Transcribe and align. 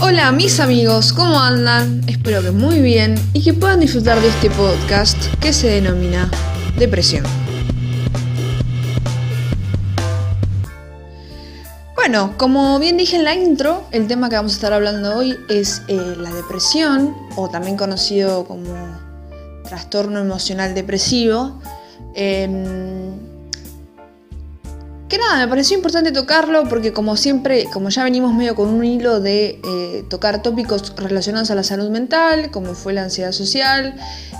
Hola 0.00 0.30
mis 0.30 0.60
amigos, 0.60 1.12
¿cómo 1.12 1.40
andan? 1.40 2.02
Espero 2.06 2.40
que 2.40 2.52
muy 2.52 2.80
bien 2.80 3.16
y 3.32 3.42
que 3.42 3.52
puedan 3.52 3.80
disfrutar 3.80 4.20
de 4.20 4.28
este 4.28 4.48
podcast 4.48 5.18
que 5.40 5.52
se 5.52 5.68
denomina 5.68 6.30
Depresión. 6.78 7.24
Bueno, 11.96 12.34
como 12.38 12.78
bien 12.78 12.96
dije 12.96 13.16
en 13.16 13.24
la 13.24 13.34
intro, 13.34 13.88
el 13.90 14.06
tema 14.06 14.28
que 14.28 14.36
vamos 14.36 14.52
a 14.52 14.54
estar 14.54 14.72
hablando 14.72 15.16
hoy 15.16 15.36
es 15.48 15.82
eh, 15.88 16.14
la 16.16 16.32
depresión, 16.32 17.16
o 17.34 17.50
también 17.50 17.76
conocido 17.76 18.44
como 18.44 18.72
trastorno 19.64 20.20
emocional 20.20 20.74
depresivo. 20.74 21.60
Em, 22.14 23.17
que 25.08 25.16
nada, 25.16 25.38
me 25.38 25.48
pareció 25.48 25.76
importante 25.76 26.12
tocarlo 26.12 26.64
porque 26.68 26.92
como 26.92 27.16
siempre, 27.16 27.64
como 27.72 27.88
ya 27.88 28.04
venimos 28.04 28.34
medio 28.34 28.54
con 28.54 28.68
un 28.68 28.84
hilo 28.84 29.20
de 29.20 29.60
eh, 29.64 30.04
tocar 30.08 30.42
tópicos 30.42 30.94
relacionados 30.96 31.50
a 31.50 31.54
la 31.54 31.62
salud 31.62 31.88
mental, 31.88 32.50
como 32.50 32.74
fue 32.74 32.92
la 32.92 33.04
ansiedad 33.04 33.32
social 33.32 33.94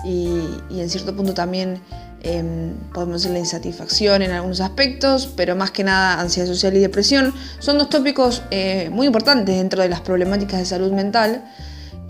y, 0.04 0.40
en 0.70 0.90
cierto 0.90 1.16
punto 1.16 1.32
también 1.32 1.80
em, 2.20 2.74
podemos 2.92 3.22
decir 3.22 3.32
la 3.32 3.38
insatisfacción 3.38 4.20
en 4.20 4.32
algunos 4.32 4.60
aspectos, 4.60 5.32
pero 5.34 5.56
más 5.56 5.70
que 5.70 5.84
nada 5.84 6.20
ansiedad 6.20 6.46
social 6.46 6.76
y 6.76 6.80
depresión, 6.80 7.32
son 7.60 7.78
dos 7.78 7.88
tópicos 7.88 8.42
eh, 8.50 8.90
muy 8.92 9.06
importantes 9.06 9.56
dentro 9.56 9.82
de 9.82 9.88
las 9.88 10.02
problemáticas 10.02 10.58
de 10.58 10.66
salud 10.66 10.92
mental 10.92 11.44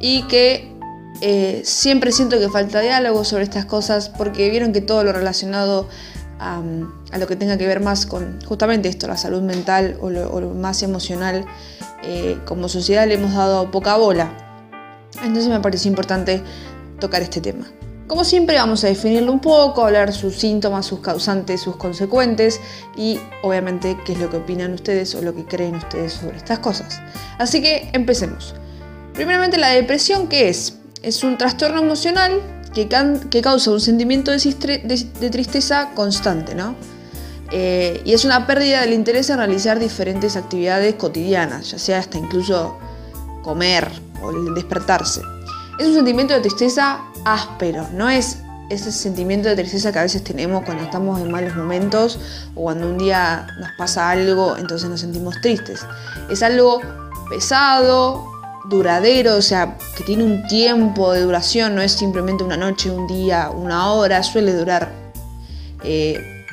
y 0.01 0.23
que 0.23 0.77
eh, 1.21 1.63
siempre 1.65 2.13
siento 2.13 2.39
que 2.39 2.49
falta 2.49 2.81
diálogo 2.81 3.25
sobre 3.25 3.43
estas 3.43 3.65
cosas 3.65 4.09
porque 4.09 4.51
vieron 4.51 4.73
que 4.73 4.81
todo 4.81 5.03
lo 5.03 5.13
relacionado 5.13 5.89
a, 6.39 6.63
lo 7.19 7.27
que 7.27 7.37
tenga 7.37 7.57
que 7.57 7.67
ver 7.67 7.81
más 7.81 8.07
con 8.07 8.41
justamente 8.43 8.89
esto, 8.89 9.07
la 9.07 9.17
salud 9.17 9.43
mental 9.43 9.97
o 10.01 10.11
lo, 10.11 10.51
más 10.51 10.83
emocional, 10.83 11.45
eh, 12.03 12.39
como 12.45 12.69
sociedad 12.69 13.07
le 13.07 13.15
hemos 13.15 13.35
dado 13.35 13.71
poca 13.71 13.97
bola. 13.97 14.31
Entonces 15.23 15.49
me 15.49 15.61
pareció 15.61 15.89
importante 15.89 16.43
tocar 17.01 17.23
este 17.23 17.41
tema. 17.41 17.67
Como 18.07 18.25
siempre 18.25 18.57
vamos 18.57 18.85
a 18.85 18.87
definirlo 18.87 19.31
un 19.31 19.41
poco, 19.41 19.85
hablar 19.85 20.15
sus 20.15 20.37
síntomas, 20.37 20.87
sus 20.87 21.01
causantes, 21.01 21.61
sus 21.61 21.77
consecuentes 21.77 22.59
y 22.97 23.21
obviamente 23.43 23.99
qué 24.07 24.13
es 24.13 24.19
lo 24.19 24.31
que 24.31 24.39
opinan 24.39 24.73
ustedes 24.73 25.15
o 25.15 25.21
lo 25.21 25.35
que 25.35 25.45
creen 25.45 25.75
ustedes 25.75 26.15
sobre 26.15 26.39
estas 26.39 26.61
cosas. 26.61 27.01
Así 27.39 27.61
que 27.61 27.91
empecemos. 27.93 28.55
Primeramente 29.13 29.59
la 29.59 29.69
depresión, 29.71 30.29
¿qué 30.29 30.49
es? 30.49 30.79
Es 31.03 31.23
un 31.23 31.37
trastorno 31.37 31.83
emocional 31.83 32.41
que, 32.87 33.43
causa 33.43 33.71
un 33.71 33.81
sentimiento 33.81 34.31
de, 34.31 35.31
tristeza 35.31 35.91
constante, 35.95 36.55
¿no? 36.55 36.75
Eh, 37.51 38.03
y 38.05 38.13
es 38.13 38.25
una 38.25 38.47
pérdida 38.47 38.83
del 38.83 38.93
interés 38.93 39.31
en 39.31 39.39
realizar 39.39 39.79
diferentes 39.79 40.37
actividades 40.37 40.95
cotidianas, 40.95 41.71
ya 41.71 41.79
sea 41.79 41.99
hasta 41.99 42.19
incluso 42.19 42.77
comer 43.43 43.91
o 44.23 44.33
despertarse. 44.53 45.23
Es 45.79 45.87
un 45.87 45.95
sentimiento 45.95 46.35
de 46.35 46.41
tristeza 46.41 47.01
áspero, 47.25 47.89
no 47.95 48.11
es 48.11 48.39
ese 48.69 48.93
sentimiento 48.93 49.49
de 49.49 49.57
tristeza 49.57 49.93
que 49.93 49.99
a 49.99 50.03
veces 50.03 50.23
tenemos 50.23 50.63
cuando 50.65 50.85
estamos 50.85 51.21
en 51.21 51.31
malos 51.31 51.57
momentos 51.57 52.19
o 52.55 52.63
cuando 52.65 52.87
un 52.87 52.99
día 52.99 53.47
nos 53.59 53.71
pasa 53.79 54.11
algo, 54.11 54.57
entonces 54.57 54.91
nos 54.91 55.01
sentimos 55.01 55.41
tristes. 55.41 55.81
Es 56.29 56.43
algo 56.43 56.81
pesado, 57.31 58.38
duradero, 58.69 59.37
o 59.37 59.43
sea, 59.43 59.77
que 59.97 60.05
tiene 60.05 60.25
un 60.25 60.47
tiempo 60.47 61.13
de 61.13 61.23
duración, 61.23 61.75
no 61.75 61.83
es 61.83 61.93
simplemente 61.93 62.45
una 62.45 62.57
noche, 62.57 62.91
un 62.91 63.07
día, 63.07 63.51
una 63.51 63.93
hora, 63.93 64.23
suele 64.23 64.53
durar. 64.53 64.93
Eh, 65.83 66.45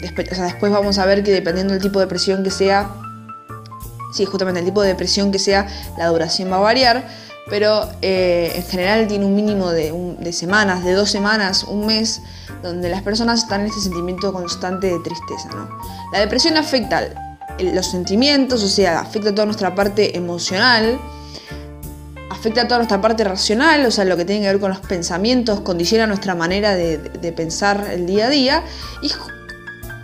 después, 0.00 0.28
después 0.30 0.72
vamos 0.72 0.98
a 0.98 1.06
ver 1.06 1.22
que 1.22 1.32
dependiendo 1.32 1.72
del 1.74 1.82
tipo 1.82 2.00
de 2.00 2.06
presión 2.06 2.42
que 2.42 2.50
sea, 2.50 2.94
sí, 4.12 4.24
justamente 4.24 4.60
el 4.60 4.66
tipo 4.66 4.82
de 4.82 4.88
depresión 4.88 5.30
que 5.30 5.38
sea, 5.38 5.66
la 5.98 6.06
duración 6.08 6.50
va 6.50 6.56
a 6.56 6.60
variar, 6.60 7.06
pero 7.48 7.88
eh, 8.02 8.52
en 8.56 8.64
general 8.64 9.06
tiene 9.06 9.24
un 9.24 9.36
mínimo 9.36 9.70
de, 9.70 10.32
semanas, 10.32 10.84
de 10.84 10.92
dos 10.94 11.10
semanas, 11.10 11.64
un 11.64 11.86
mes, 11.86 12.20
donde 12.62 12.88
las 12.88 13.02
personas 13.02 13.42
están 13.42 13.60
en 13.60 13.66
este 13.68 13.82
sentimiento 13.82 14.32
constante 14.32 14.88
de 14.88 14.98
tristeza. 15.00 15.48
La 16.12 16.20
depresión 16.20 16.56
afecta 16.56 17.02
los 17.58 17.86
sentimientos, 17.86 18.62
o 18.62 18.68
sea, 18.68 19.00
afecta 19.00 19.32
toda 19.32 19.46
nuestra 19.46 19.74
parte 19.74 20.16
emocional, 20.16 20.98
afecta 22.46 22.68
toda 22.68 22.78
nuestra 22.78 23.00
parte 23.00 23.24
racional, 23.24 23.84
o 23.86 23.90
sea, 23.90 24.04
lo 24.04 24.16
que 24.16 24.24
tiene 24.24 24.42
que 24.42 24.52
ver 24.52 24.60
con 24.60 24.70
los 24.70 24.78
pensamientos, 24.78 25.62
condiciona 25.62 26.06
nuestra 26.06 26.36
manera 26.36 26.76
de, 26.76 26.98
pensar 27.36 27.88
el 27.92 28.06
día 28.06 28.26
a 28.26 28.30
día 28.30 28.64
y 29.02 29.10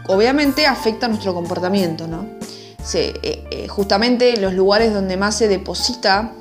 obviamente 0.08 0.66
afecta 0.66 1.06
nuestro 1.06 1.34
comportamiento, 1.34 2.08
¿no? 2.08 2.26
Eh, 2.94 3.14
eh, 3.22 3.68
justamente 3.68 4.36
los 4.38 4.54
lugares 4.54 4.92
donde 4.92 5.16
más 5.16 5.36
se 5.38 5.46
deposita 5.46 6.32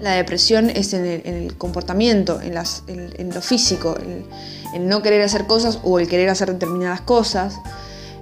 la 0.00 0.12
depresión 0.12 0.70
es 0.70 0.94
en 0.94 1.04
el, 1.04 1.58
comportamiento, 1.58 2.40
en, 2.40 2.54
lo 3.34 3.42
físico, 3.42 3.98
en, 4.72 4.88
no 4.88 5.02
querer 5.02 5.20
hacer 5.20 5.46
cosas 5.46 5.78
o 5.82 5.98
el 5.98 6.08
querer 6.08 6.30
hacer 6.30 6.50
determinadas 6.50 7.02
cosas. 7.02 7.60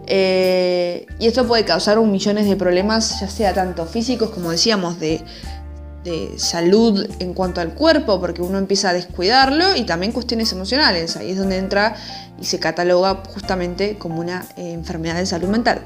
Eh, 0.08 1.06
y 1.18 1.26
esto 1.28 1.46
puede 1.46 1.64
causar 1.64 2.00
un 2.00 2.10
millones 2.10 2.48
de 2.48 2.56
problemas, 2.56 3.20
ya 3.20 3.28
sea 3.28 3.52
tanto 3.52 3.86
físicos 3.86 4.30
como 4.30 4.50
decíamos, 4.50 4.98
de 4.98 5.20
de 6.06 6.38
salud 6.38 7.04
en 7.18 7.34
cuanto 7.34 7.60
al 7.60 7.74
cuerpo, 7.74 8.20
porque 8.20 8.40
uno 8.40 8.58
empieza 8.58 8.90
a 8.90 8.92
descuidarlo, 8.92 9.74
y 9.74 9.84
también 9.84 10.12
cuestiones 10.12 10.52
emocionales. 10.52 11.16
Ahí 11.16 11.32
es 11.32 11.36
donde 11.36 11.58
entra 11.58 11.96
y 12.40 12.44
se 12.44 12.60
cataloga 12.60 13.22
justamente 13.34 13.98
como 13.98 14.20
una 14.20 14.46
eh, 14.56 14.72
enfermedad 14.72 15.16
de 15.16 15.26
salud 15.26 15.48
mental. 15.48 15.82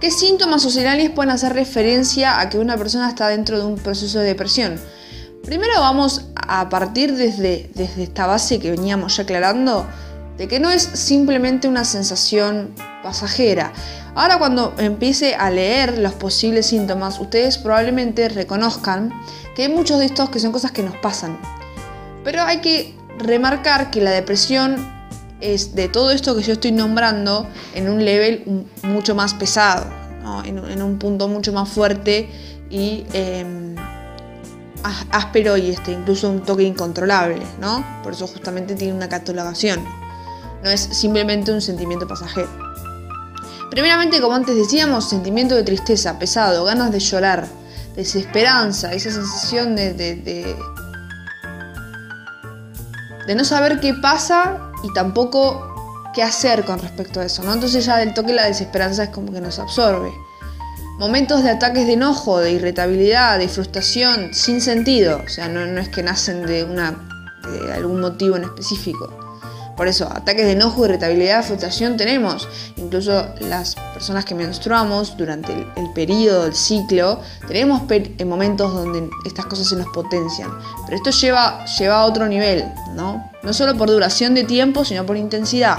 ¿Qué 0.00 0.10
síntomas 0.10 0.64
o 0.64 0.70
señales 0.70 1.10
pueden 1.10 1.30
hacer 1.30 1.52
referencia 1.52 2.40
a 2.40 2.48
que 2.48 2.58
una 2.58 2.78
persona 2.78 3.10
está 3.10 3.28
dentro 3.28 3.58
de 3.58 3.66
un 3.66 3.76
proceso 3.76 4.18
de 4.18 4.24
depresión? 4.24 4.80
Primero 5.44 5.74
vamos 5.78 6.28
a 6.34 6.70
partir 6.70 7.14
desde, 7.14 7.70
desde 7.74 8.04
esta 8.04 8.26
base 8.26 8.58
que 8.58 8.70
veníamos 8.70 9.18
ya 9.18 9.24
aclarando, 9.24 9.86
de 10.38 10.48
que 10.48 10.60
no 10.60 10.70
es 10.70 10.82
simplemente 10.82 11.68
una 11.68 11.84
sensación 11.84 12.74
pasajera. 13.02 13.74
Ahora 14.14 14.38
cuando 14.38 14.74
empiece 14.78 15.34
a 15.34 15.50
leer 15.50 15.98
los 15.98 16.14
posibles 16.14 16.66
síntomas, 16.66 17.20
ustedes 17.20 17.58
probablemente 17.58 18.28
reconozcan 18.28 19.12
que 19.54 19.62
hay 19.62 19.68
muchos 19.68 19.98
de 19.98 20.06
estos 20.06 20.30
que 20.30 20.40
son 20.40 20.52
cosas 20.52 20.72
que 20.72 20.82
nos 20.82 20.96
pasan. 20.96 21.38
Pero 22.24 22.42
hay 22.42 22.58
que 22.60 22.94
remarcar 23.18 23.90
que 23.90 24.00
la 24.00 24.10
depresión 24.10 24.76
es 25.40 25.74
de 25.74 25.88
todo 25.88 26.10
esto 26.10 26.36
que 26.36 26.42
yo 26.42 26.52
estoy 26.52 26.72
nombrando 26.72 27.46
en 27.74 27.88
un 27.88 28.04
level 28.04 28.66
mucho 28.82 29.14
más 29.14 29.34
pesado, 29.34 29.86
en, 30.44 30.82
un 30.82 30.98
punto 30.98 31.28
mucho 31.28 31.52
más 31.52 31.68
fuerte 31.68 32.28
y 32.68 33.04
em, 33.12 33.74
áspero 35.10 35.56
y 35.56 35.70
este, 35.70 35.92
incluso 35.92 36.28
un 36.28 36.42
toque 36.42 36.62
incontrolable, 36.62 37.42
¿no? 37.60 37.84
Por 38.02 38.12
eso 38.12 38.26
justamente 38.26 38.74
tiene 38.74 38.92
una 38.92 39.08
catalogación. 39.08 39.84
No 40.62 40.70
es 40.70 40.80
simplemente 40.80 41.52
un 41.52 41.60
sentimiento 41.60 42.06
pasajero. 42.06 42.69
Primeramente, 43.70 44.20
como 44.20 44.34
antes 44.34 44.56
decíamos, 44.56 45.08
sentimiento 45.08 45.54
de 45.54 45.62
tristeza, 45.62 46.18
pesado, 46.18 46.64
ganas 46.64 46.90
de 46.90 46.98
llorar, 46.98 47.46
desesperanza, 47.94 48.92
esa 48.92 49.12
sensación 49.12 49.76
de, 49.76 49.94
de, 49.94 50.56
no 53.34 53.44
saber 53.44 53.78
qué 53.78 53.94
pasa 53.94 54.72
y 54.82 54.92
tampoco 54.92 56.10
qué 56.12 56.24
hacer 56.24 56.64
con 56.64 56.80
respecto 56.80 57.20
a 57.20 57.26
eso, 57.26 57.44
¿no? 57.44 57.52
Entonces 57.52 57.84
ya 57.84 57.98
del 57.98 58.12
toque 58.12 58.32
la 58.32 58.46
desesperanza 58.46 59.04
es 59.04 59.10
como 59.10 59.32
que 59.32 59.40
nos 59.40 59.60
absorbe. 59.60 60.10
Momentos 60.98 61.44
de 61.44 61.50
ataques 61.50 61.86
de 61.86 61.92
enojo, 61.92 62.40
de 62.40 62.50
irritabilidad, 62.50 63.38
de 63.38 63.48
frustración, 63.48 64.34
sin 64.34 64.60
sentido, 64.60 65.22
o 65.24 65.28
sea, 65.28 65.48
no, 65.48 65.64
no 65.64 65.80
es 65.80 65.88
que 65.90 66.02
nacen 66.02 66.44
de, 66.44 66.64
una, 66.64 66.98
de 67.48 67.72
algún 67.72 68.00
motivo 68.00 68.36
en 68.36 68.42
específico. 68.42 69.19
Por 69.80 69.88
eso, 69.88 70.10
ataques 70.12 70.44
de 70.44 70.52
enojo, 70.52 70.84
irritabilidad, 70.84 71.42
frustración 71.42 71.96
tenemos. 71.96 72.46
Incluso 72.76 73.30
las 73.40 73.76
personas 73.94 74.26
que 74.26 74.34
menstruamos 74.34 75.16
durante 75.16 75.52
el, 75.54 75.90
periodo, 75.94 76.44
el 76.44 76.54
ciclo, 76.54 77.18
tenemos 77.48 77.84
momentos 78.26 78.74
donde 78.74 79.08
estas 79.24 79.46
cosas 79.46 79.70
se 79.70 79.76
nos 79.76 79.86
potencian. 79.86 80.50
Pero 80.84 80.98
esto 80.98 81.10
lleva, 81.12 81.64
lleva 81.64 82.00
a 82.00 82.04
otro 82.04 82.28
nivel, 82.28 82.66
¿no? 82.94 83.30
No 83.42 83.54
solo 83.54 83.74
por 83.74 83.88
duración 83.88 84.34
de 84.34 84.44
tiempo, 84.44 84.84
sino 84.84 85.06
por 85.06 85.16
intensidad. 85.16 85.78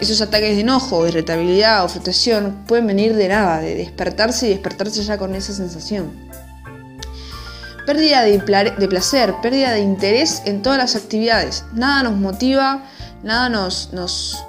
Esos 0.00 0.22
ataques 0.22 0.54
de 0.54 0.62
enojo, 0.62 1.06
irritabilidad 1.06 1.84
o 1.84 1.90
frustración 1.90 2.64
pueden 2.66 2.86
venir 2.86 3.14
de 3.14 3.28
nada, 3.28 3.60
de 3.60 3.74
despertarse 3.74 4.46
y 4.46 4.48
despertarse 4.48 5.04
ya 5.04 5.18
con 5.18 5.34
esa 5.34 5.52
sensación. 5.52 6.10
Pérdida 7.84 8.22
de, 8.22 8.38
placer, 8.88 9.34
pérdida 9.42 9.72
de 9.72 9.80
interés 9.80 10.40
en 10.46 10.62
todas 10.62 10.78
las 10.78 10.96
actividades. 10.96 11.66
Nada 11.74 12.02
nos 12.02 12.16
motiva, 12.16 12.82
nada 13.22 13.48
nos, 13.48 13.92
nos, 13.92 14.44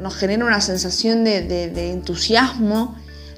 nos 0.00 0.14
genera 0.14 0.44
una 0.44 0.60
sensación 0.60 1.24
de, 1.24 1.92
entusiasmo, 1.92 2.96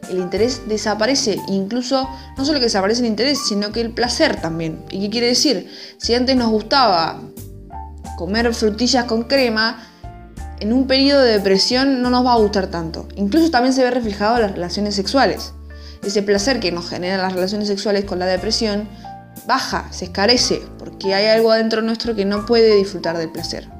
el 0.08 0.18
interés 0.18 0.62
desaparece, 0.68 1.38
incluso 1.48 2.08
no 2.36 2.44
solo 2.44 2.58
que 2.58 2.64
desaparece 2.64 3.02
el 3.02 3.06
interés, 3.06 3.38
sino 3.46 3.70
que 3.70 3.80
el 3.80 3.92
placer 3.92 4.40
también. 4.40 4.84
¿Y 4.90 5.00
qué 5.00 5.10
quiere 5.10 5.26
decir? 5.28 5.70
Si 5.98 6.14
antes 6.14 6.36
nos 6.36 6.50
gustaba 6.50 7.20
comer 8.16 8.52
frutillas 8.54 9.04
con 9.04 9.24
crema, 9.24 9.86
en 10.58 10.72
un 10.72 10.86
periodo 10.86 11.22
de 11.22 11.32
depresión 11.32 12.02
no 12.02 12.10
nos 12.10 12.24
va 12.24 12.34
a 12.34 12.36
gustar 12.36 12.66
tanto. 12.66 13.08
Incluso 13.16 13.50
también 13.50 13.72
se 13.72 13.82
ve 13.82 13.90
reflejado 13.90 14.36
en 14.36 14.42
las 14.42 14.52
relaciones 14.52 14.94
sexuales. 14.94 15.54
ese 16.04 16.22
placer 16.22 16.60
que 16.60 16.72
nos 16.72 16.88
generan 16.88 17.20
las 17.20 17.32
relaciones 17.32 17.68
sexuales 17.68 18.04
con 18.04 18.18
la 18.18 18.26
depresión 18.26 18.88
baja, 19.46 19.88
se 19.90 20.06
escarece, 20.06 20.62
porque 20.78 21.14
hay 21.14 21.26
algo 21.26 21.52
adentro 21.52 21.82
nuestro 21.82 22.14
que 22.14 22.24
no 22.24 22.46
puede 22.46 22.76
disfrutar 22.76 23.16
del 23.18 23.30
placer. 23.30 23.79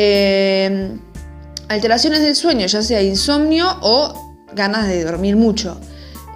Eh, 0.00 0.96
alteraciones 1.66 2.20
del 2.20 2.36
sueño, 2.36 2.66
ya 2.66 2.82
sea 2.82 3.02
insomnio 3.02 3.66
o 3.80 4.36
ganas 4.52 4.86
de 4.86 5.02
dormir 5.02 5.34
mucho. 5.34 5.80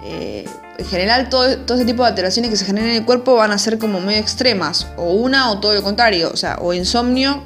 Eh, 0.03 0.43
en 0.77 0.85
general, 0.85 1.29
todo, 1.29 1.59
todo 1.59 1.77
ese 1.77 1.85
tipo 1.85 2.03
de 2.03 2.09
alteraciones 2.09 2.51
que 2.51 2.57
se 2.57 2.65
generan 2.65 2.89
en 2.89 2.95
el 2.97 3.05
cuerpo 3.05 3.35
van 3.35 3.51
a 3.51 3.57
ser 3.57 3.79
como 3.79 4.01
medio 4.01 4.19
extremas, 4.19 4.87
o 4.97 5.13
una 5.13 5.49
o 5.49 5.61
todo 5.61 5.73
lo 5.73 5.81
contrario, 5.81 6.29
o 6.33 6.35
sea, 6.35 6.57
o 6.59 6.73
insomnio 6.73 7.41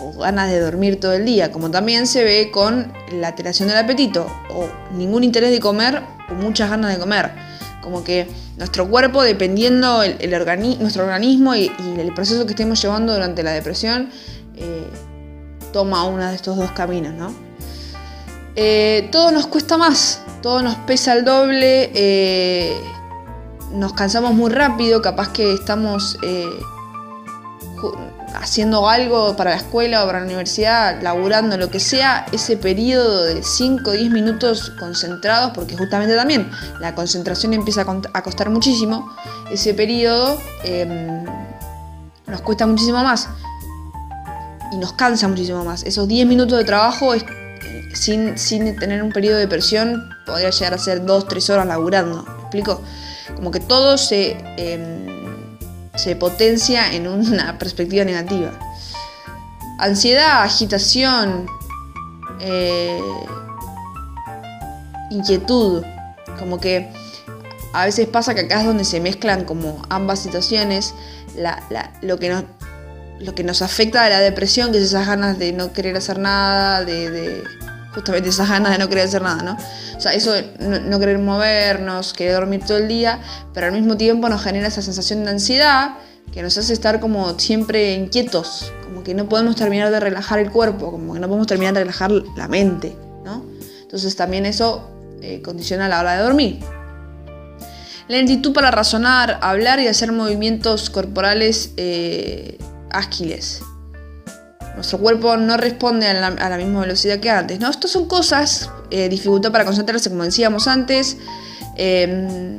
o 0.00 0.18
ganas 0.18 0.50
de 0.50 0.60
dormir 0.60 0.98
todo 0.98 1.12
el 1.12 1.26
día, 1.26 1.52
como 1.52 1.70
también 1.70 2.06
se 2.06 2.24
ve 2.24 2.50
con 2.50 2.90
la 3.12 3.28
alteración 3.28 3.68
del 3.68 3.76
apetito, 3.76 4.26
o 4.48 4.70
ningún 4.96 5.24
interés 5.24 5.50
de 5.50 5.60
comer 5.60 6.00
o 6.30 6.34
muchas 6.34 6.70
ganas 6.70 6.90
de 6.90 6.98
comer. 6.98 7.32
Como 7.82 8.02
que 8.02 8.26
nuestro 8.56 8.88
cuerpo, 8.88 9.22
dependiendo 9.22 10.02
el, 10.02 10.16
nuestro 10.80 11.04
organismo 11.04 11.54
y, 11.54 11.70
el 11.98 12.14
proceso 12.14 12.46
que 12.46 12.52
estemos 12.52 12.80
llevando 12.80 13.12
durante 13.12 13.42
la 13.42 13.52
depresión, 13.52 14.08
eh, 14.56 14.88
toma 15.74 16.04
uno 16.04 16.24
de 16.24 16.36
estos 16.36 16.56
dos 16.56 16.70
caminos, 16.70 17.14
¿no? 17.14 17.34
Eh, 18.54 19.08
todo 19.10 19.32
nos 19.32 19.48
cuesta 19.48 19.76
más, 19.76 20.22
todo 20.40 20.62
nos 20.62 20.76
pesa 20.76 21.14
el 21.14 21.24
doble, 21.24 21.90
eh, 21.92 22.80
nos 23.72 23.92
cansamos 23.92 24.34
muy 24.34 24.52
rápido, 24.52 25.02
capaz 25.02 25.30
que 25.30 25.52
estamos 25.52 26.16
haciendo 28.34 28.88
algo 28.88 29.36
para 29.36 29.50
la 29.50 29.56
escuela 29.56 30.04
o 30.04 30.06
para 30.06 30.20
la 30.20 30.26
universidad, 30.26 31.02
laburando, 31.02 31.56
lo 31.56 31.70
que 31.70 31.80
sea, 31.80 32.24
ese 32.30 32.56
periodo 32.56 33.24
de 33.24 33.42
5 33.42 33.90
o 33.90 33.92
10 33.92 34.12
minutos 34.12 34.70
concentrados, 34.78 35.50
porque 35.54 35.76
justamente 35.76 36.14
también 36.14 36.50
la 36.78 36.94
concentración 36.94 37.52
empieza 37.52 37.84
a 38.12 38.22
costar 38.22 38.50
muchísimo, 38.50 39.12
ese 39.50 39.74
periodo 39.74 40.38
em, 40.62 41.24
nos 42.28 42.40
cuesta 42.42 42.64
muchísimo 42.64 43.02
más 43.02 43.28
y 44.74 44.78
nos 44.78 44.92
cansa 44.92 45.28
muchísimo 45.28 45.64
más. 45.64 45.84
Esos 45.84 46.08
10 46.08 46.26
minutos 46.26 46.58
de 46.58 46.64
trabajo 46.64 47.14
es, 47.14 47.24
sin, 47.94 48.36
sin, 48.36 48.76
tener 48.76 49.02
un 49.02 49.12
periodo 49.12 49.38
de 49.38 49.48
presión 49.48 50.10
podría 50.26 50.50
llegar 50.50 50.74
a 50.74 50.78
ser 50.78 51.06
2-3 51.06 51.52
horas 51.52 51.66
laburando. 51.66 52.22
¿Me 52.22 52.40
explico? 52.42 52.82
Como 53.36 53.50
que 53.50 53.60
todo 53.60 53.96
se... 53.96 54.36
Em, 54.56 55.04
se 55.94 56.16
potencia 56.16 56.92
en 56.92 57.06
una 57.06 57.58
perspectiva 57.58 58.04
negativa. 58.04 58.52
Ansiedad, 59.78 60.42
agitación, 60.42 61.46
eh, 62.40 63.00
inquietud, 65.10 65.84
como 66.38 66.60
que 66.60 66.92
a 67.72 67.84
veces 67.84 68.06
pasa 68.06 68.34
que 68.34 68.42
acá 68.42 68.60
es 68.60 68.66
donde 68.66 68.84
se 68.84 69.00
mezclan 69.00 69.44
como 69.44 69.82
ambas 69.88 70.20
situaciones, 70.20 70.94
lo, 72.02 72.18
que 72.18 72.28
nos, 72.28 72.44
lo 73.20 73.34
que 73.34 73.44
nos 73.44 73.62
afecta 73.62 74.04
a 74.04 74.08
la 74.08 74.20
depresión, 74.20 74.72
que 74.72 74.78
es 74.78 74.84
esas 74.84 75.06
ganas 75.06 75.38
de 75.38 75.52
no 75.52 75.72
querer 75.72 75.96
hacer 75.96 76.18
nada, 76.18 76.84
de, 76.84 77.42
justamente 77.94 78.28
esas 78.28 78.48
ganas 78.48 78.72
de 78.72 78.78
no 78.78 78.88
querer 78.88 79.06
hacer 79.06 79.22
nada, 79.22 79.42
¿no? 79.42 79.56
O 79.96 80.00
sea, 80.00 80.12
eso 80.12 80.34
no, 80.58 80.80
no, 80.80 80.98
querer 80.98 81.18
movernos, 81.18 82.12
querer 82.12 82.34
dormir 82.34 82.62
todo 82.66 82.78
el 82.78 82.88
día, 82.88 83.20
pero 83.52 83.66
al 83.66 83.72
mismo 83.72 83.96
tiempo 83.96 84.28
nos 84.28 84.42
genera 84.42 84.68
esa 84.68 84.82
sensación 84.82 85.24
de 85.24 85.30
ansiedad 85.30 85.94
que 86.32 86.42
nos 86.42 86.58
hace 86.58 86.72
estar 86.72 86.98
como 86.98 87.38
siempre 87.38 87.94
inquietos, 87.94 88.72
como 88.84 89.04
que 89.04 89.14
no 89.14 89.28
podemos 89.28 89.54
terminar 89.54 89.90
de 89.92 90.00
relajar 90.00 90.40
el 90.40 90.50
cuerpo, 90.50 90.90
como 90.90 91.14
que 91.14 91.20
no 91.20 91.28
podemos 91.28 91.46
terminar 91.46 91.74
de 91.74 91.80
relajar 91.80 92.10
la 92.10 92.48
mente, 92.48 92.96
¿no? 93.24 93.44
Entonces 93.82 94.16
también 94.16 94.44
eso 94.44 94.90
eh, 95.22 95.40
condiciona 95.42 95.88
la 95.88 96.00
hora 96.00 96.16
de 96.16 96.22
dormir. 96.22 96.58
Lentitud 98.08 98.52
para 98.52 98.70
razonar, 98.70 99.38
hablar 99.40 99.78
y 99.80 99.86
hacer 99.86 100.12
movimientos 100.12 100.90
corporales 100.90 101.70
eh, 101.76 102.58
ágiles. 102.94 103.62
Nuestro 104.74 104.98
cuerpo 104.98 105.36
no 105.36 105.56
responde 105.56 106.08
a 106.08 106.30
la, 106.48 106.56
misma 106.56 106.80
velocidad 106.80 107.20
que 107.20 107.30
antes. 107.30 107.60
¿no? 107.60 107.70
Estas 107.70 107.90
son 107.90 108.06
cosas, 108.06 108.70
eh, 108.90 109.08
dificultad 109.08 109.52
para 109.52 109.64
concentrarse, 109.64 110.10
como 110.10 110.24
decíamos 110.24 110.66
antes, 110.66 111.16
em, 111.76 112.58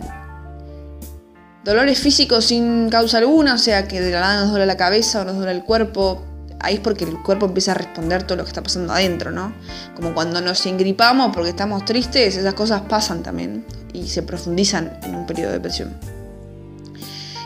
dolores 1.64 2.00
físicos 2.00 2.46
sin 2.46 2.90
causa 2.90 3.18
alguna, 3.18 3.56
o 3.56 3.58
sea, 3.58 3.88
que 3.88 4.00
de 4.00 4.12
la 4.12 4.22
nada 4.22 4.42
nos 4.42 4.52
duele 4.52 4.66
la 4.66 4.78
cabeza 4.78 5.22
o 5.22 5.26
nos 5.26 5.36
duele 5.36 5.52
el 5.52 5.64
cuerpo. 5.64 6.24
Ahí 6.62 6.76
es 6.76 6.80
porque 6.80 7.04
el 7.04 7.22
cuerpo 7.22 7.48
empieza 7.48 7.72
a 7.72 7.76
responder 7.76 8.24
todo 8.24 8.38
lo 8.38 8.44
que 8.44 8.50
está 8.50 8.64
pasando 8.64 8.94
adentro, 8.94 9.32
¿no? 9.32 9.54
Como 9.96 10.14
cuando 10.14 10.40
nos 10.42 10.66
ingripamos 10.66 11.32
porque 11.34 11.50
estamos 11.50 11.84
tristes, 11.84 12.38
esas 12.38 12.54
cosas 12.54 12.84
pasan 12.84 13.24
también 13.24 13.66
y 13.94 14.08
se 14.08 14.24
profundizan 14.24 14.98
en 15.04 15.16
un 15.16 15.26
periodo 15.26 15.50
de 15.50 15.58
depresión. 15.58 15.98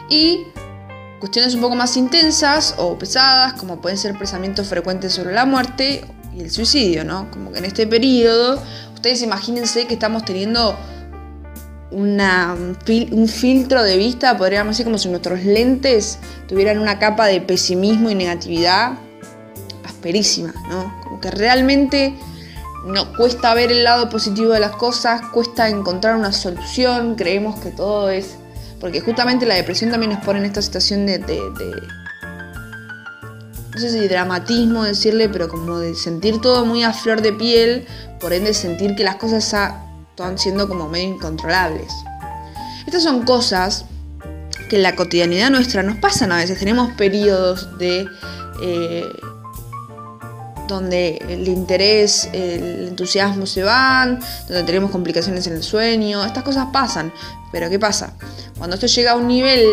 Y 0.09 0.45
cuestiones 1.19 1.53
un 1.53 1.61
poco 1.61 1.75
más 1.75 1.97
intensas 1.97 2.75
o 2.77 2.97
pesadas, 2.97 3.53
como 3.53 3.81
pueden 3.81 3.97
ser 3.97 4.17
pensamientos 4.17 4.67
frecuentes 4.67 5.13
sobre 5.13 5.33
la 5.33 5.45
muerte 5.45 6.05
y 6.35 6.41
el 6.41 6.51
suicidio, 6.51 7.03
¿no? 7.03 7.29
Como 7.31 7.51
que 7.51 7.59
en 7.59 7.65
este 7.65 7.85
periodo, 7.85 8.61
ustedes 8.93 9.21
imagínense 9.21 9.85
que 9.85 9.93
estamos 9.93 10.25
teniendo 10.25 10.77
un 11.91 13.27
filtro 13.27 13.83
de 13.83 13.97
vista, 13.97 14.37
podríamos 14.37 14.71
decir 14.71 14.85
como 14.85 14.97
si 14.97 15.09
nuestros 15.09 15.43
lentes 15.43 16.19
tuvieran 16.47 16.79
una 16.79 16.99
capa 16.99 17.25
de 17.25 17.41
pesimismo 17.41 18.09
y 18.09 18.15
negatividad 18.15 18.93
asperísima, 19.83 20.53
¿no? 20.69 20.93
Como 21.03 21.19
que 21.19 21.31
realmente 21.31 22.13
no 22.85 23.11
cuesta 23.13 23.53
ver 23.53 23.71
el 23.71 23.83
lado 23.83 24.09
positivo 24.09 24.53
de 24.53 24.61
las 24.61 24.71
cosas, 24.71 25.21
cuesta 25.33 25.67
encontrar 25.67 26.15
una 26.15 26.31
solución, 26.31 27.15
creemos 27.15 27.59
que 27.59 27.71
todo 27.71 28.09
es... 28.09 28.37
Porque 28.79 29.01
justamente 29.01 29.45
la 29.45 29.55
depresión 29.55 29.91
también 29.91 30.13
nos 30.13 30.23
pone 30.23 30.39
en 30.39 30.45
esta 30.45 30.61
situación 30.61 31.05
de, 31.05 31.19
no 33.73 33.79
sé 33.79 33.89
si 33.89 34.07
dramatismo 34.07 34.83
decirle, 34.83 35.29
pero 35.29 35.49
como 35.49 35.79
de 35.79 35.95
sentir 35.95 36.39
todo 36.41 36.65
muy 36.65 36.83
a 36.83 36.93
flor 36.93 37.21
de 37.21 37.33
piel, 37.33 37.85
por 38.19 38.33
ende 38.33 38.53
sentir 38.53 38.95
que 38.95 39.03
las 39.03 39.15
cosas 39.15 39.43
están 39.43 40.37
siendo 40.37 40.67
como 40.67 40.87
medio 40.87 41.15
incontrolables. 41.15 41.91
Estas 42.85 43.03
son 43.03 43.23
cosas 43.23 43.85
que 44.69 44.77
en 44.77 44.83
la 44.83 44.95
cotidianidad 44.95 45.49
nuestra 45.49 45.83
nos 45.83 45.97
pasan 45.97 46.31
a 46.31 46.37
veces. 46.37 46.59
Tenemos 46.59 46.91
periodos 46.93 47.77
de 47.77 48.07
eh, 48.61 49.05
donde 50.69 51.17
el 51.27 51.47
interés, 51.47 52.29
el 52.31 52.87
entusiasmo 52.87 53.45
se 53.45 53.63
van, 53.63 54.19
donde 54.47 54.63
tenemos 54.63 54.91
complicaciones 54.91 55.45
en 55.47 55.53
el 55.53 55.63
sueño. 55.63 56.23
Estas 56.23 56.43
cosas 56.43 56.67
pasan. 56.71 57.11
Pero 57.51 57.69
¿qué 57.69 57.79
pasa? 57.79 58.13
Cuando 58.57 58.75
esto 58.75 58.87
llega 58.87 59.11
a 59.11 59.15
un 59.15 59.27
nivel 59.27 59.65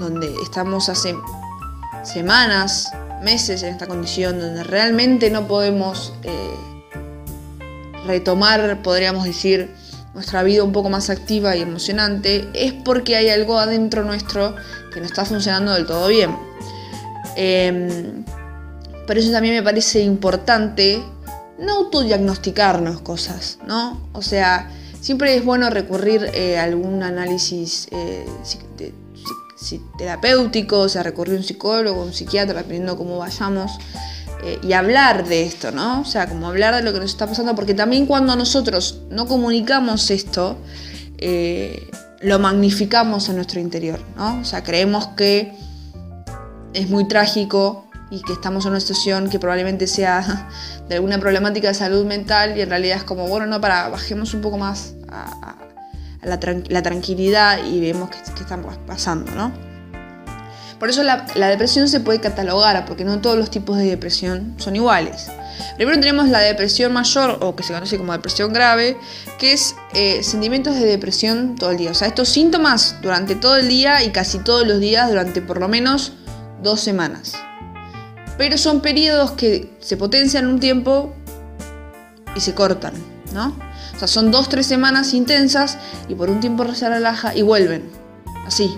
donde 0.00 0.34
estamos 0.42 0.88
hace 0.88 1.14
semanas, 2.02 2.90
meses 3.22 3.62
en 3.62 3.74
esta 3.74 3.86
condición, 3.86 4.40
donde 4.40 4.64
realmente 4.64 5.30
no 5.30 5.46
podemos 5.46 6.14
eh, 6.22 6.56
retomar, 8.06 8.80
podríamos 8.82 9.24
decir, 9.24 9.70
nuestra 10.14 10.42
vida 10.42 10.64
un 10.64 10.72
poco 10.72 10.88
más 10.88 11.10
activa 11.10 11.54
y 11.54 11.60
emocionante, 11.60 12.48
es 12.54 12.72
porque 12.72 13.16
hay 13.16 13.28
algo 13.28 13.58
adentro 13.58 14.02
nuestro 14.02 14.56
que 14.92 15.00
no 15.00 15.06
está 15.06 15.24
funcionando 15.24 15.74
del 15.74 15.86
todo 15.86 16.08
bien. 16.08 16.36
Eh, 17.36 18.19
por 19.10 19.18
eso 19.18 19.32
también 19.32 19.56
me 19.56 19.62
parece 19.64 20.02
importante 20.02 21.02
no 21.58 21.78
autodiagnosticarnos 21.78 23.00
cosas, 23.00 23.58
¿no? 23.66 24.00
O 24.12 24.22
sea, 24.22 24.70
siempre 25.00 25.34
es 25.34 25.44
bueno 25.44 25.68
recurrir 25.68 26.30
eh, 26.32 26.60
a 26.60 26.62
algún 26.62 27.02
análisis 27.02 27.88
eh, 27.90 28.24
terapéutico, 29.98 30.78
o 30.78 30.88
sea, 30.88 31.02
recurrir 31.02 31.34
a 31.34 31.38
un 31.38 31.42
psicólogo, 31.42 32.04
un 32.04 32.12
psiquiatra, 32.12 32.58
dependiendo 32.58 32.96
cómo 32.96 33.18
vayamos. 33.18 33.72
Eh, 34.44 34.60
y 34.62 34.74
hablar 34.74 35.26
de 35.26 35.42
esto, 35.42 35.72
¿no? 35.72 36.02
O 36.02 36.04
sea, 36.04 36.28
como 36.28 36.46
hablar 36.46 36.76
de 36.76 36.82
lo 36.82 36.92
que 36.92 37.00
nos 37.00 37.10
está 37.10 37.26
pasando, 37.26 37.56
porque 37.56 37.74
también 37.74 38.06
cuando 38.06 38.36
nosotros 38.36 39.00
no 39.10 39.26
comunicamos 39.26 40.08
esto, 40.12 40.56
lo 42.20 42.38
magnificamos 42.38 43.28
en 43.28 43.34
nuestro 43.34 43.58
interior, 43.58 43.98
¿no? 44.16 44.38
O 44.38 44.44
sea, 44.44 44.62
creemos 44.62 45.08
que 45.16 45.52
es 46.74 46.88
muy 46.88 47.08
trágico 47.08 47.89
y 48.10 48.22
que 48.22 48.32
estamos 48.32 48.64
en 48.64 48.72
una 48.72 48.80
situación 48.80 49.30
que 49.30 49.38
probablemente 49.38 49.86
sea 49.86 50.48
de 50.88 50.96
alguna 50.96 51.18
problemática 51.18 51.68
de 51.68 51.74
salud 51.74 52.04
mental 52.04 52.56
y 52.56 52.60
en 52.60 52.70
realidad 52.70 52.98
es 52.98 53.04
como, 53.04 53.28
bueno, 53.28 53.46
no, 53.46 53.60
para, 53.60 53.88
bajemos 53.88 54.34
un 54.34 54.40
poco 54.40 54.58
más 54.58 54.94
a, 55.08 55.56
la, 56.22 56.82
tranquilidad 56.82 57.64
y 57.64 57.80
vemos 57.80 58.10
qué, 58.10 58.18
qué 58.34 58.42
está 58.42 58.60
pasando, 58.86 59.30
¿no? 59.32 59.70
Por 60.80 60.88
eso 60.88 61.02
la, 61.02 61.26
depresión 61.34 61.88
se 61.88 62.00
puede 62.00 62.20
catalogar, 62.20 62.86
porque 62.86 63.04
no 63.04 63.20
todos 63.20 63.36
los 63.36 63.50
tipos 63.50 63.76
de 63.76 63.84
depresión 63.84 64.54
son 64.56 64.76
iguales. 64.76 65.30
Primero 65.76 66.00
tenemos 66.00 66.30
la 66.30 66.38
depresión 66.38 66.94
mayor, 66.94 67.36
o 67.42 67.54
que 67.54 67.62
se 67.62 67.74
conoce 67.74 67.98
como 67.98 68.14
depresión 68.14 68.54
grave, 68.54 68.96
que 69.38 69.52
es 69.52 69.74
eh, 69.92 70.22
sentimientos 70.22 70.74
de 70.76 70.86
depresión 70.86 71.54
todo 71.54 71.70
el 71.70 71.76
día. 71.76 71.90
O 71.90 71.94
sea, 71.94 72.08
estos 72.08 72.30
síntomas 72.30 72.96
durante 73.02 73.34
todo 73.34 73.56
el 73.56 73.68
día 73.68 74.02
y 74.02 74.10
casi 74.10 74.38
todos 74.38 74.66
los 74.66 74.80
días 74.80 75.10
durante 75.10 75.42
por 75.42 75.60
lo 75.60 75.68
menos 75.68 76.14
dos 76.62 76.80
semanas. 76.80 77.34
Pero 78.40 78.56
son 78.56 78.80
periodos 78.80 79.32
que 79.32 79.68
se 79.80 79.98
potencian 79.98 80.46
un 80.46 80.60
tiempo 80.60 81.12
y 82.34 82.40
se 82.40 82.54
cortan, 82.54 82.94
¿no? 83.34 83.48
O 83.94 83.98
sea, 83.98 84.08
son 84.08 84.30
dos, 84.30 84.48
tres 84.48 84.64
semanas 84.64 85.12
intensas 85.12 85.76
y 86.08 86.14
por 86.14 86.30
un 86.30 86.40
tiempo 86.40 86.64
se 86.74 86.88
relaja 86.88 87.34
y 87.34 87.42
vuelven. 87.42 87.90
Así. 88.46 88.74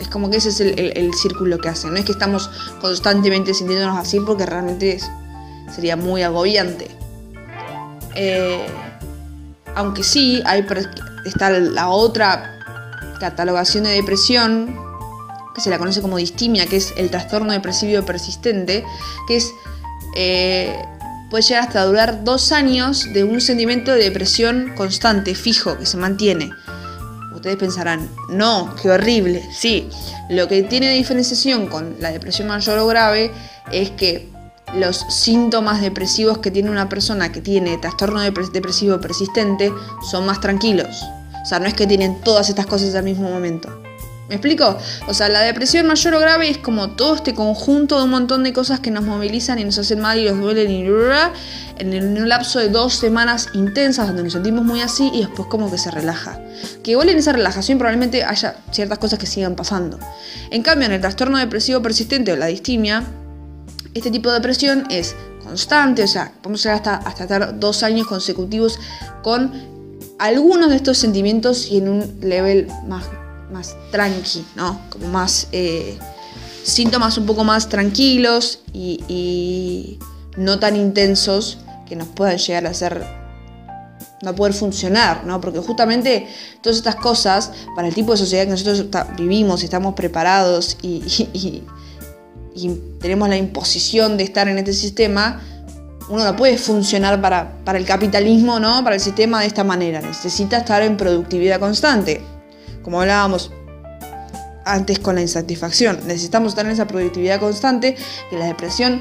Es 0.00 0.08
como 0.08 0.30
que 0.30 0.38
ese 0.38 0.48
es 0.48 0.58
el, 0.58 1.14
círculo 1.14 1.58
que 1.58 1.68
hacen. 1.68 1.92
No 1.92 1.96
es 1.96 2.04
que 2.04 2.10
estamos 2.10 2.50
constantemente 2.80 3.54
sintiéndonos 3.54 3.96
así 3.98 4.18
porque 4.18 4.46
realmente 4.46 4.98
sería 5.72 5.94
muy 5.94 6.24
agobiante. 6.24 6.88
Eh, 8.16 8.66
aunque 9.76 10.02
sí, 10.02 10.42
hay, 10.44 10.66
está 11.24 11.50
la 11.50 11.88
otra 11.88 12.58
catalogación 13.20 13.84
de 13.84 13.90
depresión, 13.90 14.83
que 15.54 15.60
se 15.60 15.70
la 15.70 15.78
conoce 15.78 16.02
como 16.02 16.16
distimia, 16.16 16.66
que 16.66 16.76
es 16.76 16.92
el 16.96 17.10
trastorno 17.10 17.52
depresivo 17.52 18.04
persistente, 18.04 18.84
que 19.28 19.36
es 19.36 19.52
eh, 20.16 20.76
puede 21.30 21.42
llegar 21.42 21.64
hasta 21.64 21.84
durar 21.84 22.24
dos 22.24 22.52
años 22.52 23.12
de 23.12 23.24
un 23.24 23.40
sentimiento 23.40 23.92
de 23.92 24.04
depresión 24.04 24.72
constante, 24.76 25.34
fijo, 25.34 25.76
que 25.76 25.86
se 25.86 25.96
mantiene. 25.96 26.50
Ustedes 27.34 27.56
pensarán, 27.56 28.08
no, 28.28 28.74
qué 28.80 28.90
horrible. 28.90 29.42
Sí, 29.52 29.88
lo 30.30 30.48
que 30.48 30.62
tiene 30.62 30.92
diferenciación 30.92 31.66
con 31.66 31.96
la 32.00 32.12
depresión 32.12 32.48
mayor 32.48 32.78
o 32.78 32.86
grave 32.86 33.32
es 33.72 33.90
que 33.90 34.28
los 34.76 35.04
síntomas 35.08 35.80
depresivos 35.80 36.38
que 36.38 36.50
tiene 36.50 36.70
una 36.70 36.88
persona 36.88 37.32
que 37.32 37.40
tiene 37.40 37.78
trastorno 37.78 38.20
depresivo 38.20 39.00
persistente 39.00 39.72
son 40.10 40.26
más 40.26 40.40
tranquilos. 40.40 41.02
O 41.42 41.46
sea, 41.46 41.58
no 41.58 41.66
es 41.66 41.74
que 41.74 41.86
tienen 41.86 42.20
todas 42.22 42.48
estas 42.48 42.66
cosas 42.66 42.94
al 42.94 43.04
mismo 43.04 43.28
momento. 43.28 43.83
¿Me 44.28 44.36
explico? 44.36 44.78
O 45.06 45.12
sea, 45.12 45.28
la 45.28 45.42
depresión 45.42 45.86
mayor 45.86 46.14
o 46.14 46.20
grave 46.20 46.48
es 46.48 46.56
como 46.56 46.90
todo 46.92 47.16
este 47.16 47.34
conjunto 47.34 47.98
de 47.98 48.04
un 48.04 48.10
montón 48.10 48.42
de 48.42 48.54
cosas 48.54 48.80
que 48.80 48.90
nos 48.90 49.04
movilizan 49.04 49.58
y 49.58 49.64
nos 49.64 49.78
hacen 49.78 50.00
mal 50.00 50.18
y 50.18 50.24
nos 50.24 50.40
duelen 50.40 50.70
y 50.70 50.84
en 51.78 52.16
un 52.16 52.28
lapso 52.28 52.58
de 52.58 52.70
dos 52.70 52.94
semanas 52.94 53.48
intensas 53.52 54.06
donde 54.06 54.22
nos 54.22 54.32
sentimos 54.32 54.64
muy 54.64 54.80
así 54.80 55.10
y 55.12 55.20
después 55.20 55.48
como 55.48 55.70
que 55.70 55.76
se 55.76 55.90
relaja. 55.90 56.40
Que 56.82 56.92
igual 56.92 57.10
en 57.10 57.18
esa 57.18 57.32
relajación 57.32 57.78
probablemente 57.78 58.24
haya 58.24 58.56
ciertas 58.70 58.98
cosas 58.98 59.18
que 59.18 59.26
sigan 59.26 59.56
pasando. 59.56 59.98
En 60.50 60.62
cambio, 60.62 60.86
en 60.86 60.92
el 60.92 61.00
trastorno 61.02 61.36
depresivo 61.36 61.82
persistente 61.82 62.32
o 62.32 62.36
la 62.36 62.46
distimia, 62.46 63.04
este 63.92 64.10
tipo 64.10 64.30
de 64.30 64.36
depresión 64.36 64.86
es 64.88 65.14
constante, 65.42 66.02
o 66.02 66.08
sea, 66.08 66.32
podemos 66.40 66.62
llegar 66.62 66.76
hasta, 66.76 66.96
hasta 66.96 67.24
estar 67.24 67.60
dos 67.60 67.82
años 67.82 68.06
consecutivos 68.06 68.78
con 69.22 69.52
algunos 70.18 70.70
de 70.70 70.76
estos 70.76 70.96
sentimientos 70.96 71.70
y 71.70 71.78
en 71.78 71.88
un 71.90 72.18
level 72.22 72.68
más 72.86 73.04
más 73.54 73.76
tranqui, 73.92 74.44
¿no? 74.56 74.80
Como 74.90 75.08
más 75.08 75.46
eh, 75.52 75.96
síntomas 76.64 77.16
un 77.16 77.24
poco 77.24 77.44
más 77.44 77.68
tranquilos 77.68 78.60
y, 78.72 79.98
no 80.36 80.58
tan 80.58 80.74
intensos 80.74 81.58
que 81.86 81.94
nos 81.94 82.08
puedan 82.08 82.38
llegar 82.38 82.66
a 82.66 82.70
hacer 82.70 83.06
no 84.22 84.34
poder 84.34 84.52
funcionar, 84.52 85.24
¿no? 85.24 85.40
Porque 85.40 85.60
justamente 85.60 86.26
todas 86.60 86.78
estas 86.78 86.96
cosas, 86.96 87.52
para 87.76 87.86
el 87.86 87.94
tipo 87.94 88.10
de 88.10 88.18
sociedad 88.18 88.44
que 88.44 88.50
nosotros 88.50 88.86
vivimos, 89.16 89.62
estamos 89.62 89.94
preparados 89.94 90.76
y, 90.82 91.62
tenemos 93.00 93.28
la 93.28 93.36
imposición 93.36 94.16
de 94.16 94.24
estar 94.24 94.48
en 94.48 94.58
este 94.58 94.72
sistema, 94.72 95.40
uno 96.08 96.24
no 96.24 96.36
puede 96.36 96.58
funcionar 96.58 97.20
para, 97.20 97.58
para 97.64 97.78
el 97.78 97.84
capitalismo, 97.84 98.58
¿no? 98.58 98.82
Para 98.82 98.96
el 98.96 99.00
sistema 99.00 99.40
de 99.40 99.46
esta 99.46 99.62
manera. 99.62 100.00
Necesita 100.00 100.58
estar 100.58 100.82
en 100.82 100.96
productividad 100.96 101.60
constante 101.60 102.22
como 102.84 103.00
hablábamos 103.00 103.50
antes 104.64 104.98
con 104.98 105.16
la 105.16 105.22
insatisfacción. 105.22 105.98
Necesitamos 106.06 106.56
en 106.56 106.68
esa 106.68 106.86
productividad 106.86 107.40
constante 107.40 107.96
que 108.30 108.38
la 108.38 108.46
depresión 108.46 109.00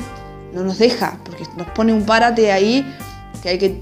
no 0.54 0.64
nos 0.64 0.78
deja, 0.78 1.20
porque 1.24 1.44
nos 1.58 1.68
pone 1.70 1.94
un 1.94 2.06
párate 2.06 2.52
ahí 2.52 2.86
que 3.42 3.50
hay 3.50 3.58
que 3.58 3.82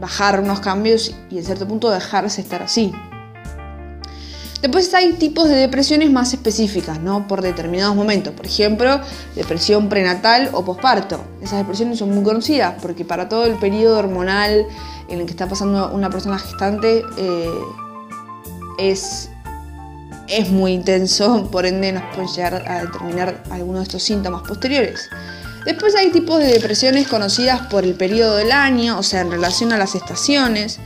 bajar 0.00 0.40
unos 0.40 0.60
cambios 0.60 1.14
y 1.30 1.38
en 1.38 1.44
cierto 1.44 1.66
punto 1.66 1.90
dejarse 1.90 2.40
estar 2.40 2.62
así. 2.62 2.92
Después 4.62 4.92
hay 4.92 5.12
tipos 5.12 5.48
de 5.48 5.54
depresiones 5.54 6.10
más 6.10 6.34
específicas, 6.34 7.00
¿no? 7.00 7.28
Por 7.28 7.42
determinados 7.42 7.94
momentos. 7.94 8.34
Por 8.34 8.44
ejemplo, 8.44 9.00
depresión 9.36 9.88
prenatal 9.88 10.50
o 10.52 10.64
posparto. 10.64 11.20
Esas 11.40 11.58
depresiones 11.58 11.98
son 11.98 12.10
muy 12.12 12.24
conocidas 12.24 12.74
porque 12.82 13.04
para 13.04 13.28
todo 13.28 13.44
el 13.44 13.54
periodo 13.54 13.98
hormonal 13.98 14.66
en 15.08 15.20
el 15.20 15.26
que 15.26 15.30
está 15.30 15.48
pasando 15.48 15.92
una 15.92 16.10
persona 16.10 16.40
gestante, 16.40 17.04
eh, 17.16 17.50
es, 18.78 19.28
es 20.28 20.50
muy 20.50 20.72
intenso, 20.72 21.48
por 21.52 21.66
ende 21.66 21.92
nos 21.92 22.04
puede 22.14 22.28
llegar 22.28 22.64
a 22.66 22.82
determinar 22.82 23.42
algunos 23.50 23.80
de 23.80 23.84
estos 23.84 24.02
síntomas 24.02 24.42
posteriores. 24.42 25.10
Después 25.64 25.94
hay 25.96 26.10
tipos 26.10 26.38
de 26.38 26.46
depresiones 26.46 27.08
conocidas 27.08 27.66
por 27.66 27.84
el 27.84 27.94
periodo 27.94 28.36
del 28.36 28.52
año, 28.52 28.98
o 28.98 29.02
sea, 29.02 29.20
en 29.20 29.30
relación 29.30 29.72
a 29.72 29.78
las 29.78 29.94
estaciones. 29.94 30.78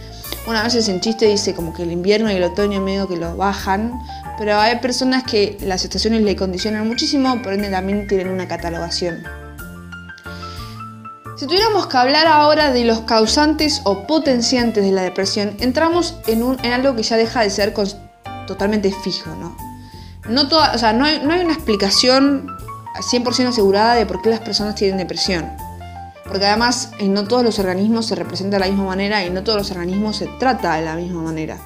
Una 0.46 0.64
vez 0.64 0.88
en 0.88 1.00
chiste 1.00 1.26
dice 1.26 1.54
como 1.54 1.72
que 1.72 1.84
el 1.84 1.92
invierno 1.92 2.32
y 2.32 2.34
el 2.34 2.42
otoño 2.42 2.80
medio 2.80 3.06
que 3.06 3.16
lo 3.16 3.37
bajan, 3.37 3.92
pero 4.38 4.58
hay 4.58 4.80
personas 4.80 5.22
que 5.22 5.56
las 5.61 5.84
estaciones 5.84 6.22
le 6.22 6.34
condicionan 6.34 6.88
muchísimo, 6.88 7.40
por 7.42 7.52
ende 7.52 7.70
también 7.70 8.08
tienen 8.08 8.28
una 8.28 8.49
catalogación. 8.49 9.22
Si 11.42 11.49
tuviéramos 11.49 11.88
que 11.88 11.96
hablar 11.96 12.28
ahora 12.28 12.70
de 12.70 12.84
los 12.84 13.00
causantes 13.00 13.80
o 13.82 14.06
potenciantes 14.06 14.84
de 14.84 14.92
la 14.92 15.02
depresión, 15.02 15.56
entramos 15.58 16.14
en, 16.28 16.44
un, 16.44 16.56
algo 16.64 16.94
que 16.94 17.02
ya 17.02 17.16
deja 17.16 17.40
de 17.40 17.50
ser 17.50 17.75
totalmente 18.46 18.92
fijo, 19.02 19.34
¿no? 19.34 19.56
No, 20.28 20.42
o 20.42 20.78
sea, 20.78 20.92
no, 20.92 21.04
hay, 21.04 21.20
no 21.25 21.32
hay 21.32 21.40
una 21.40 21.54
explicación 21.54 22.46
100% 22.94 23.49
asegurada 23.49 23.94
de 23.94 24.06
por 24.06 24.22
qué 24.22 24.30
las 24.30 24.38
personas 24.38 24.76
tienen 24.76 24.99
depresión. 24.99 25.50
Porque 26.28 26.46
además 26.46 26.92
en 27.00 27.12
no 27.12 27.25
todos 27.25 27.42
los 27.42 27.58
organismos 27.58 28.06
se 28.06 28.14
representa 28.14 28.58
de 28.58 28.61
la 28.61 28.70
misma 28.70 28.84
manera 28.84 29.25
y 29.25 29.30
no 29.30 29.42
todos 29.42 29.58
los 29.58 29.70
organismos 29.72 30.18
se 30.18 30.28
trata 30.38 30.76
de 30.76 30.82
la 30.82 30.94
misma 30.94 31.22
manera. 31.22 31.58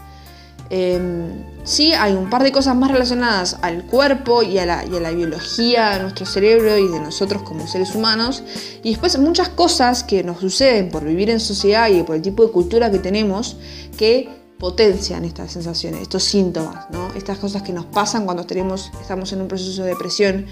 Em, 0.68 1.44
sí, 1.64 1.92
hay 1.92 2.14
un 2.14 2.28
par 2.28 2.42
de 2.42 2.50
cosas 2.50 2.74
más 2.74 2.90
relacionadas 2.90 3.56
al 3.62 3.84
cuerpo 3.84 4.42
y 4.42 4.58
a, 4.58 4.66
la, 4.66 4.82
biología 5.12 5.90
de 5.90 6.02
nuestro 6.02 6.26
cerebro 6.26 6.76
y 6.76 6.88
de 6.88 7.00
nosotros 7.00 7.42
como 7.42 7.66
seres 7.66 7.94
humanos. 7.94 8.42
Y 8.82 8.90
después 8.90 9.18
muchas 9.18 9.48
cosas 9.48 10.02
que 10.02 10.24
nos 10.24 10.40
suceden 10.40 10.88
por 10.88 11.04
vivir 11.04 11.30
en 11.30 11.40
sociedad 11.40 11.88
y 11.88 12.02
por 12.02 12.16
el 12.16 12.22
tipo 12.22 12.44
de 12.44 12.50
cultura 12.50 12.90
que 12.90 12.98
tenemos 12.98 13.56
que 13.96 14.28
potencian 14.58 15.24
estas 15.24 15.52
sensaciones, 15.52 16.00
estos 16.00 16.24
síntomas, 16.24 16.86
¿no? 16.90 17.08
estas 17.14 17.38
cosas 17.38 17.62
que 17.62 17.74
nos 17.74 17.84
pasan 17.84 18.24
cuando 18.24 18.44
tenemos, 18.44 18.90
estamos 19.00 19.30
en 19.32 19.42
un 19.42 19.48
proceso 19.48 19.82
de 19.82 19.90
depresión. 19.90 20.46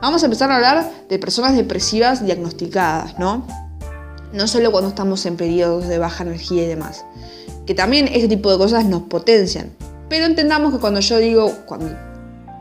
Vamos 0.00 0.22
a 0.22 0.26
empezar 0.26 0.50
a 0.50 0.56
hablar 0.56 0.90
de 1.08 1.18
personas 1.18 1.54
depresivas 1.54 2.24
diagnosticadas, 2.24 3.18
¿no? 3.18 3.46
No 4.32 4.48
solo 4.48 4.72
cuando 4.72 4.88
estamos 4.88 5.24
en 5.26 5.36
periodos 5.36 5.86
de 5.86 5.98
baja 5.98 6.24
energía 6.24 6.64
y 6.64 6.66
demás 6.66 7.04
que 7.66 7.74
también 7.74 8.08
ese 8.08 8.28
tipo 8.28 8.50
de 8.50 8.58
cosas 8.58 8.84
nos 8.84 9.02
potencian. 9.02 9.70
Pero 10.08 10.26
entendamos 10.26 10.72
que 10.72 10.78
cuando 10.78 11.00
yo 11.00 11.18
digo, 11.18 11.52
cuando 11.66 11.90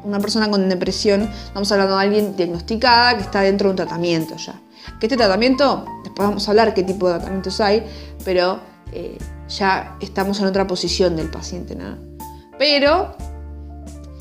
una 0.04 0.20
persona 0.20 0.50
con 0.50 0.68
depresión, 0.70 1.30
estamos 1.46 1.72
hablando 1.72 1.98
de 1.98 2.04
alguien 2.04 2.36
diagnosticada 2.36 3.18
que 3.18 3.24
está 3.24 3.42
dentro 3.42 3.68
de 3.68 3.72
un 3.72 3.76
tratamiento 3.78 4.36
ya. 4.38 4.60
Que 5.00 5.08
este 5.08 5.18
tratamiento, 5.18 5.86
después 6.04 6.28
vamos 6.28 6.48
a 6.48 6.52
hablar 6.52 6.74
qué 6.74 6.84
tipo 6.84 7.08
de 7.08 7.16
tratamientos 7.16 7.60
hay, 7.62 7.86
pero 8.26 8.60
eh, 8.92 9.18
ya 9.48 9.98
estamos 10.02 10.40
en 10.40 10.46
otra 10.46 10.68
posición 10.68 11.16
del 11.16 11.30
paciente, 11.30 11.76
¿no? 11.76 11.98
Pero, 12.58 13.16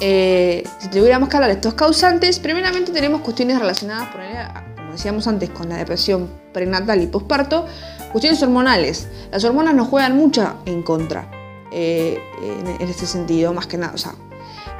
eh, 0.00 0.64
si 0.78 0.88
tuviéramos 0.88 1.28
que 1.28 1.36
hablar 1.36 1.50
de 1.50 1.56
estos 1.56 1.74
causantes, 1.74 2.38
primeramente 2.38 2.92
tenemos 2.92 3.20
cuestiones 3.20 3.58
relacionadas, 3.58 4.08
como 4.76 4.92
decíamos 4.92 5.26
antes, 5.26 5.50
con 5.50 5.68
la 5.68 5.76
depresión 5.76 6.30
prenatal 6.52 7.02
y 7.02 7.06
posparto, 7.06 7.66
Cuestiones 8.12 8.42
hormonales. 8.42 9.09
Las 9.31 9.42
hormonas 9.45 9.75
nos 9.75 9.88
juegan 9.88 10.16
mucho 10.16 10.54
en 10.66 10.83
contra 10.83 11.31
eh, 11.73 12.21
en, 12.78 12.88
este 12.88 13.07
sentido, 13.07 13.54
más 13.54 13.66
que 13.66 13.78
nada. 13.78 13.95
O 13.95 13.99
sea, 13.99 14.14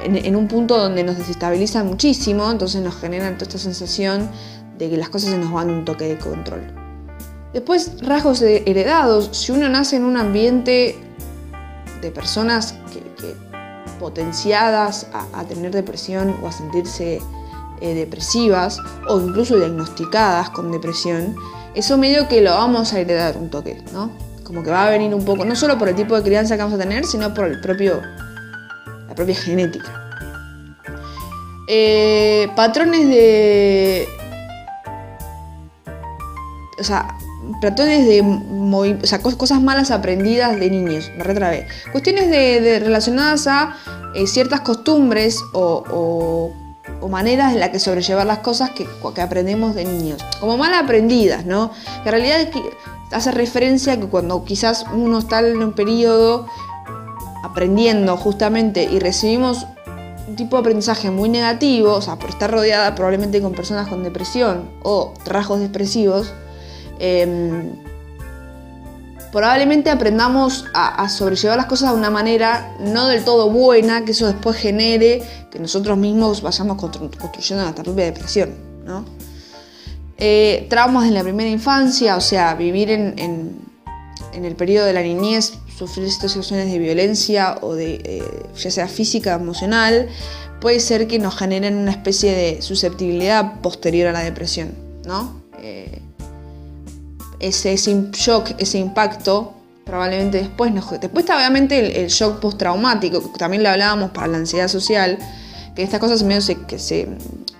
en, 0.03 0.35
un 0.35 0.47
punto 0.47 0.77
donde 0.77 1.03
nos 1.03 1.17
desestabilizan 1.17 1.87
muchísimo, 1.87 2.49
entonces 2.51 2.81
nos 2.81 2.95
generan 2.95 3.33
toda 3.33 3.47
esta 3.47 3.57
sensación 3.57 4.29
de 4.77 4.89
que 4.89 4.97
las 4.97 5.09
cosas 5.09 5.31
se 5.31 5.37
nos 5.37 5.51
van 5.51 5.71
un 5.71 5.83
toque 5.83 6.05
de 6.05 6.17
control. 6.19 6.61
Después, 7.53 7.93
rasgos 8.01 8.41
heredados. 8.41 9.29
Si 9.31 9.51
uno 9.51 9.67
nace 9.69 9.95
en 9.95 10.05
un 10.05 10.17
ambiente 10.17 10.95
de 12.01 12.11
personas 12.11 12.75
que, 12.91 13.03
potenciadas 13.99 15.07
a, 15.13 15.43
tener 15.45 15.71
depresión 15.71 16.35
o 16.43 16.47
a 16.47 16.51
sentirse 16.51 17.21
eh, 17.79 17.93
depresivas 17.93 18.77
o 19.07 19.19
incluso 19.21 19.55
diagnosticadas 19.57 20.49
con 20.49 20.71
depresión, 20.71 21.35
eso 21.75 21.97
medio 21.97 22.27
que 22.27 22.41
lo 22.41 22.51
vamos 22.51 22.93
a 22.93 22.99
heredar 22.99 23.37
un 23.37 23.49
toque, 23.49 23.81
¿no? 23.93 24.11
Como 24.43 24.63
que 24.63 24.69
va 24.69 24.87
a 24.87 24.89
venir 24.89 25.13
un 25.13 25.25
poco, 25.25 25.45
no 25.45 25.55
solo 25.55 25.77
por 25.77 25.89
el 25.89 25.95
tipo 25.95 26.15
de 26.15 26.23
crianza 26.23 26.55
que 26.55 26.63
vamos 26.63 26.79
a 26.79 26.81
tener, 26.81 27.05
sino 27.05 27.33
por 27.33 27.45
el 27.45 27.61
propio, 27.61 28.01
la 29.07 29.15
propia 29.15 29.35
genética. 29.35 29.91
Eh, 31.67 32.49
patrones 32.55 33.07
de... 33.07 34.07
O 36.79 36.83
sea, 36.83 37.07
patrones 37.61 38.05
de 38.05 38.21
o 38.21 39.05
sea, 39.05 39.19
cosas 39.21 39.61
malas 39.61 39.91
aprendidas 39.91 40.59
de 40.59 40.69
niños, 40.69 41.11
me 41.17 41.23
retrabé. 41.23 41.67
Cuestiones 41.91 42.29
de, 42.29 42.79
relacionadas 42.79 43.47
a 43.47 43.75
eh, 44.15 44.27
ciertas 44.27 44.61
costumbres 44.61 45.39
o 45.53 45.83
o 45.89 46.62
maneras 47.09 47.53
en 47.53 47.59
las 47.59 47.69
que 47.69 47.79
sobrellevar 47.79 48.25
las 48.25 48.39
cosas 48.39 48.71
que, 48.71 48.87
que 49.13 49.21
aprendemos 49.21 49.75
de 49.75 49.85
niños, 49.85 50.23
como 50.39 50.57
mal 50.57 50.73
aprendidas, 50.73 51.45
¿no? 51.45 51.71
Que 52.03 52.09
en 52.09 52.11
realidad 52.11 52.49
hace 53.11 53.31
referencia 53.31 53.93
a 53.93 53.97
que 53.97 54.07
cuando 54.07 54.43
quizás 54.43 54.85
uno 54.93 55.19
está 55.19 55.39
en 55.39 55.61
un 55.61 55.73
periodo 55.73 56.47
aprendiendo 57.43 58.17
justamente 58.17 58.83
y 58.83 58.99
recibimos 58.99 59.67
un 60.27 60.35
tipo 60.35 60.55
de 60.55 60.61
aprendizaje 60.61 61.11
muy 61.11 61.29
negativo, 61.29 61.93
o 61.93 62.01
sea, 62.01 62.15
por 62.15 62.29
estar 62.29 62.49
rodeada 62.49 62.95
probablemente 62.95 63.41
con 63.41 63.53
personas 63.53 63.87
con 63.87 64.03
depresión 64.03 64.69
o 64.81 65.13
rasgos 65.25 65.59
depresivos, 65.59 66.33
em, 66.99 67.82
probablemente 69.33 69.89
aprendamos 69.89 70.65
a, 70.75 71.09
sobrellevar 71.09 71.57
las 71.57 71.65
cosas 71.65 71.91
de 71.91 71.97
una 71.97 72.11
manera 72.11 72.75
no 72.79 73.07
del 73.07 73.25
todo 73.25 73.49
buena, 73.49 74.05
que 74.05 74.11
eso 74.11 74.27
después 74.27 74.55
genere 74.55 75.23
que 75.49 75.57
nosotros 75.57 75.97
mismos 75.97 76.43
vayamos 76.43 76.77
construyendo 76.77 77.63
nuestra 77.63 77.83
propia 77.83 78.05
depresión, 78.05 78.53
¿no? 78.85 79.03
Eh, 80.19 80.67
traumas 80.69 81.07
en 81.07 81.15
la 81.15 81.23
primera 81.23 81.49
infancia, 81.49 82.15
o 82.15 82.21
sea, 82.21 82.53
vivir 82.53 82.91
en, 82.91 83.59
el 84.33 84.55
periodo 84.55 84.85
de 84.85 84.93
la 84.93 85.01
niñez, 85.01 85.53
sufrir 85.75 86.11
situaciones 86.11 86.71
de 86.71 86.77
violencia 86.77 87.57
o 87.61 87.73
de 87.73 88.01
eh, 88.05 88.23
ya 88.55 88.69
sea 88.69 88.87
física 88.87 89.35
o 89.35 89.39
emocional, 89.39 90.09
puede 90.61 90.79
ser 90.79 91.07
que 91.07 91.17
nos 91.17 91.35
generen 91.35 91.77
una 91.77 91.91
especie 91.91 92.33
de 92.33 92.61
susceptibilidad 92.61 93.61
posterior 93.61 94.09
a 94.09 94.11
la 94.11 94.19
depresión, 94.19 94.75
¿no? 95.05 95.41
Eh, 95.59 96.02
ese, 97.47 97.75
shock, 97.75 98.51
ese 98.57 98.77
impacto, 98.77 99.53
probablemente 99.85 100.39
después 100.39 100.73
nos... 100.73 100.89
Después 100.89 101.25
está 101.25 101.35
obviamente 101.35 102.01
el, 102.01 102.07
shock 102.07 102.39
postraumático, 102.39 103.31
que 103.31 103.37
también 103.37 103.63
lo 103.63 103.69
hablábamos 103.69 104.11
para 104.11 104.27
la 104.27 104.37
ansiedad 104.37 104.67
social, 104.67 105.17
que 105.75 105.83
estas 105.83 105.99
cosas 105.99 106.23
medio 106.23 106.41
que 106.67 106.79
se, 106.79 107.09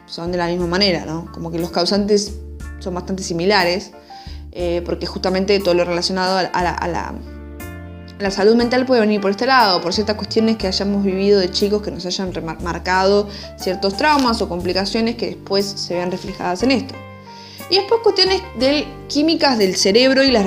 son 0.06 0.32
de 0.32 0.38
la 0.38 0.48
misma 0.48 0.68
manera, 0.68 1.06
¿no? 1.06 1.30
Como 1.34 1.52
que 1.52 1.60
los 1.60 1.72
causantes 1.72 2.34
son 2.80 2.94
bastante 2.94 3.24
similares, 3.24 3.92
eh, 4.52 4.82
porque 4.86 5.06
justamente 5.06 5.60
todo 5.60 5.74
lo 5.74 5.84
relacionado 5.84 6.38
a, 6.38 6.64
la, 6.64 7.14
la, 8.20 8.32
salud 8.32 8.56
mental 8.56 8.86
puede 8.86 9.02
venir 9.02 9.20
por 9.20 9.32
este 9.32 9.46
lado, 9.46 9.82
por 9.82 9.94
ciertas 9.94 10.16
cuestiones 10.16 10.58
que 10.58 10.68
hayamos 10.68 11.04
vivido 11.04 11.40
de 11.40 11.52
chicos 11.52 11.82
que 11.82 11.92
nos 11.92 12.06
hayan 12.06 12.32
marcado 12.62 13.28
ciertos 13.58 13.98
traumas 13.98 14.42
o 14.42 14.48
complicaciones 14.48 15.16
que 15.16 15.28
después 15.28 15.66
se 15.66 15.96
vean 15.96 16.12
reflejadas 16.12 16.64
en 16.64 16.72
esto. 16.72 16.96
Y 17.74 17.78
después 17.78 18.02
cuestiones 18.02 18.44
de 18.60 18.86
químicas 19.08 19.58
del 19.58 19.76
cerebro 19.76 20.24
y, 20.24 20.30
la, 20.30 20.44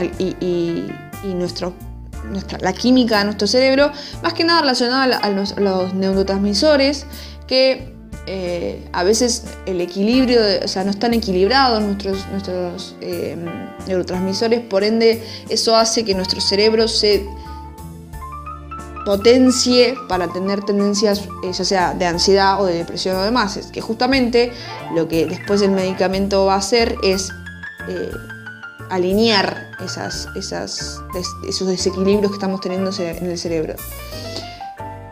nuestra, 1.24 1.72
la 2.60 2.72
química 2.72 3.18
de 3.18 3.24
nuestro 3.24 3.48
cerebro, 3.48 3.90
más 4.22 4.32
que 4.32 4.44
nada 4.44 4.60
relacionada 4.60 5.16
a, 5.16 5.30
los, 5.30 5.56
neurotransmisores, 5.92 7.04
que 7.48 7.92
eh, 8.28 8.88
a 8.92 9.02
veces 9.02 9.42
el 9.66 9.80
equilibrio, 9.80 10.40
o 10.64 10.68
sea, 10.68 10.84
no 10.84 10.92
están 10.92 11.14
equilibrados 11.14 11.82
nuestros, 11.82 12.24
nuestros 12.30 12.94
eh, 13.00 13.36
neurotransmisores, 13.88 14.60
por 14.60 14.84
ende 14.84 15.20
eso 15.48 15.74
hace 15.74 16.04
que 16.04 16.14
nuestro 16.14 16.40
cerebro 16.40 16.86
se 16.86 17.26
potencie 19.06 19.94
para 20.08 20.26
tener 20.26 20.64
tendencias 20.64 21.28
eh, 21.44 21.52
ya 21.52 21.64
sea 21.64 21.94
de 21.94 22.06
ansiedad 22.06 22.60
o 22.60 22.66
de 22.66 22.74
depresión 22.74 23.16
o 23.16 23.22
demás. 23.22 23.56
Es 23.56 23.68
que 23.68 23.80
justamente 23.80 24.52
lo 24.94 25.06
que 25.06 25.26
después 25.26 25.62
el 25.62 25.70
medicamento 25.70 26.44
va 26.44 26.54
a 26.54 26.58
hacer 26.58 26.96
es 27.04 27.30
eh, 27.88 28.10
alinear 28.90 29.70
esas, 29.84 30.28
esos 30.34 31.68
desequilibrios 31.68 32.32
que 32.32 32.36
estamos 32.36 32.60
teniendo 32.60 32.90
en 32.98 33.30
el 33.30 33.38
cerebro. 33.38 33.76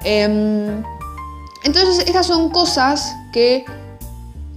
Em, 0.02 0.82
entonces 1.62 2.04
estas 2.06 2.26
son 2.26 2.50
cosas 2.50 3.14
que 3.32 3.64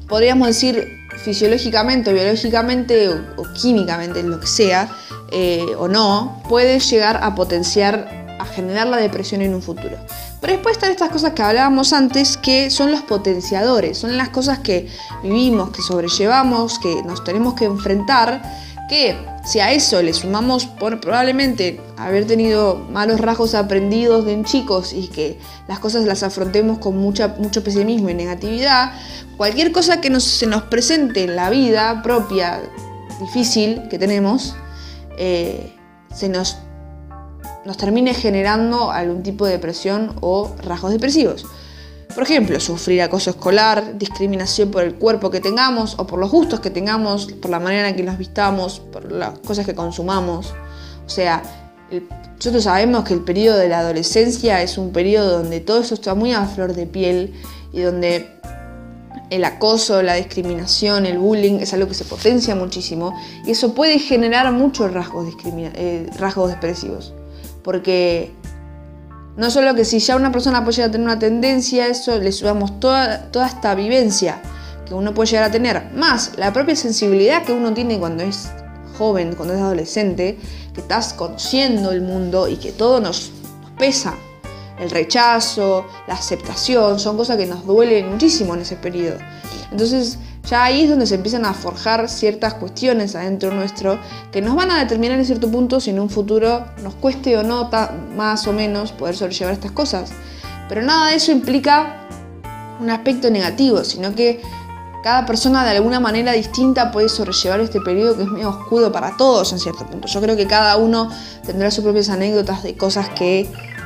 podríamos 0.07 0.47
decir 0.47 0.83
fisiológicamente, 1.23 2.11
biológicamente 2.11 3.09
o, 3.09 3.43
químicamente, 3.53 4.23
lo 4.23 4.39
que 4.39 4.47
sea, 4.47 4.89
eh, 5.31 5.65
o 5.77 5.87
no, 5.87 6.41
puede 6.49 6.79
llegar 6.79 7.19
a 7.21 7.35
potenciar 7.35 8.16
a 8.39 8.45
generar 8.45 8.87
la 8.87 8.97
depresión 8.97 9.41
en 9.41 9.53
un 9.53 9.61
futuro. 9.61 9.97
Pero 10.41 10.53
después 10.53 10.77
están 10.77 10.91
estas 10.91 11.09
cosas 11.09 11.33
que 11.33 11.41
hablábamos 11.41 11.93
antes, 11.93 12.37
que 12.37 12.69
son 12.69 12.91
los 12.91 13.01
potenciadores, 13.01 13.97
son 13.97 14.17
las 14.17 14.29
cosas 14.29 14.59
que 14.59 14.87
vivimos, 15.23 15.71
que 15.71 15.81
sobrellevamos, 15.81 16.79
que 16.79 17.01
nos 17.03 17.23
tenemos 17.23 17.55
que 17.55 17.65
enfrentar, 17.65 18.41
que 18.89 19.17
si 19.43 19.59
a 19.59 19.71
eso 19.71 20.01
le 20.01 20.13
sumamos 20.13 20.65
por 20.65 20.99
probablemente 20.99 21.81
haber 21.97 22.25
tenido 22.25 22.75
malos 22.91 23.19
rasgos 23.19 23.53
aprendidos 23.55 24.25
de 24.25 24.41
chicos 24.43 24.93
y 24.93 25.07
que 25.07 25.39
las 25.67 25.79
cosas 25.79 26.05
las 26.05 26.23
afrontemos 26.23 26.77
con 26.79 26.97
mucha, 26.97 27.35
mucho 27.39 27.63
pesimismo 27.63 28.09
y 28.09 28.13
negatividad, 28.13 28.91
cualquier 29.35 29.71
cosa 29.71 29.99
que 30.01 30.17
se 30.19 30.47
nos 30.47 30.63
presente 30.63 31.23
en 31.23 31.35
la 31.35 31.49
vida 31.49 32.01
propia 32.01 32.61
difícil 33.19 33.83
que 33.89 33.97
tenemos, 33.97 34.55
eh, 35.17 35.73
se 36.13 36.29
nos 36.29 36.57
nos 37.67 37.77
termine 37.77 38.13
generando 38.13 38.91
algún 38.91 39.21
tipo 39.21 39.45
de 39.45 39.51
depresión 39.51 40.15
o 40.21 40.55
rasgos 40.63 40.91
depresivos. 40.91 41.45
Por 42.15 42.23
ejemplo, 42.23 42.59
sufrir 42.59 43.01
acoso 43.01 43.29
escolar, 43.29 43.97
discriminación 43.97 44.71
por 44.71 44.83
el 44.83 44.95
cuerpo 44.95 45.29
que 45.29 45.41
tengamos 45.41 45.95
o 45.99 46.07
por 46.07 46.17
los 46.17 46.31
gustos 46.31 46.61
que 46.61 46.69
tengamos, 46.69 47.27
por 47.33 47.51
la 47.51 47.59
manera 47.59 47.89
en 47.89 47.95
que 47.95 48.03
nos 48.03 48.17
vistamos, 48.17 48.79
por 48.79 49.11
las 49.11 49.37
cosas 49.39 49.65
que 49.65 49.75
consumamos. 49.75 50.53
O 51.05 51.09
sea, 51.09 51.43
nosotros 52.37 52.63
sabemos 52.63 53.03
que 53.03 53.13
el 53.13 53.21
periodo 53.21 53.57
de 53.57 53.67
la 53.67 53.79
adolescencia 53.79 54.61
es 54.61 54.77
un 54.77 54.91
periodo 54.91 55.39
donde 55.39 55.59
todo 55.59 55.81
eso 55.81 55.93
está 55.93 56.15
muy 56.15 56.31
a 56.31 56.45
flor 56.45 56.73
de 56.73 56.87
piel 56.87 57.33
y 57.73 57.81
donde 57.81 58.29
el 59.29 59.43
acoso, 59.43 60.01
la 60.01 60.13
discriminación, 60.13 61.05
el 61.05 61.17
bullying 61.17 61.59
es 61.59 61.73
algo 61.73 61.89
que 61.89 61.93
se 61.93 62.05
potencia 62.05 62.55
muchísimo 62.55 63.13
y 63.45 63.51
eso 63.51 63.73
puede 63.73 63.99
generar 63.99 64.51
muchos 64.53 64.93
rasgos, 64.93 65.27
eh, 65.45 66.09
rasgos 66.17 66.49
depresivos. 66.49 67.13
Porque 67.67 68.31
no 69.35 69.51
solo 69.51 69.75
que 69.75 69.83
si 69.83 69.99
ya 69.99 70.15
una 70.15 70.31
persona 70.31 70.63
puede 70.63 70.77
llegar 70.77 70.87
a 70.87 70.91
tener 70.93 71.05
una 71.05 71.19
tendencia, 71.19 71.87
eso 71.87 72.17
le 72.17 72.31
subamos 72.31 72.79
toda, 72.79 73.29
toda 73.29 73.45
esta 73.45 73.75
vivencia 73.75 74.41
que 74.85 74.93
uno 74.93 75.13
puede 75.13 75.31
llegar 75.31 75.43
a 75.43 75.51
tener, 75.51 75.91
más 75.93 76.31
la 76.37 76.53
propia 76.53 76.77
sensibilidad 76.77 77.43
que 77.43 77.51
uno 77.51 77.73
tiene 77.73 77.99
cuando 77.99 78.23
es 78.23 78.49
joven, 78.97 79.35
cuando 79.35 79.53
es 79.53 79.59
adolescente, 79.59 80.39
que 80.73 80.79
estás 80.79 81.11
conociendo 81.11 81.91
el 81.91 82.03
mundo 82.03 82.47
y 82.47 82.55
que 82.55 82.71
todo 82.71 83.01
nos, 83.01 83.33
nos 83.61 83.71
pesa. 83.71 84.15
El 84.79 84.89
rechazo, 84.89 85.87
la 86.07 86.13
aceptación, 86.13 87.01
son 87.01 87.17
cosas 87.17 87.35
que 87.35 87.47
nos 87.47 87.65
duelen 87.65 88.11
muchísimo 88.11 88.53
en 88.55 88.61
ese 88.61 88.77
periodo. 88.77 89.17
Entonces, 89.73 90.19
ya 90.49 90.63
ahí 90.63 90.83
es 90.83 90.89
donde 90.89 91.05
se 91.05 91.15
empiezan 91.15 91.45
a 91.45 91.53
forjar 91.53 92.07
ciertas 92.09 92.53
cuestiones 92.53 93.15
adentro 93.15 93.53
nuestro 93.53 93.99
que 94.31 94.41
nos 94.41 94.55
van 94.55 94.71
a 94.71 94.79
determinar 94.79 95.19
en 95.19 95.25
cierto 95.25 95.51
punto 95.51 95.79
si 95.81 95.89
en 95.89 95.99
un 95.99 96.09
futuro 96.09 96.65
nos 96.83 96.93
cueste 96.95 97.37
o 97.37 97.43
no 97.43 97.69
más 98.15 98.47
o 98.47 98.53
menos 98.53 98.93
poder 98.93 99.15
sobrellevar 99.15 99.53
estas 99.53 99.71
cosas. 99.71 100.11
Pero 100.69 100.81
nada 100.81 101.09
de 101.09 101.15
eso 101.15 101.31
implica 101.31 102.07
un 102.79 102.89
aspecto 102.89 103.29
negativo, 103.29 103.83
sino 103.83 104.15
que 104.15 104.41
cada 105.03 105.25
persona 105.25 105.63
de 105.63 105.71
alguna 105.71 105.99
manera 105.99 106.31
distinta 106.31 106.91
puede 106.91 107.09
sobrellevar 107.09 107.59
este 107.59 107.81
periodo 107.81 108.15
que 108.15 108.23
es 108.23 108.29
medio 108.29 108.49
oscuro 108.49 108.91
para 108.91 109.17
todos 109.17 109.51
en 109.51 109.59
cierto 109.59 109.85
punto. 109.85 110.07
Yo 110.07 110.21
creo 110.21 110.35
que 110.35 110.47
cada 110.47 110.77
uno 110.77 111.09
tendrá 111.45 111.71
sus 111.71 111.83
propias 111.83 112.09
anécdotas 112.09 112.63
de 112.63 112.75
cosas 112.75 113.09
que 113.09 113.41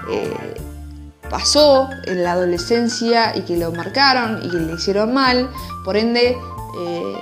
eh, 0.10 0.71
pasó 1.32 1.90
en 2.06 2.24
la 2.24 2.34
adolescencia 2.34 3.36
y 3.36 3.42
que 3.42 3.56
lo 3.56 3.72
marcaron 3.72 4.42
y 4.44 4.50
que 4.50 4.58
le 4.58 4.74
hicieron 4.74 5.14
mal. 5.14 5.50
Por 5.86 5.96
ende, 5.96 6.38
eh, 6.78 7.18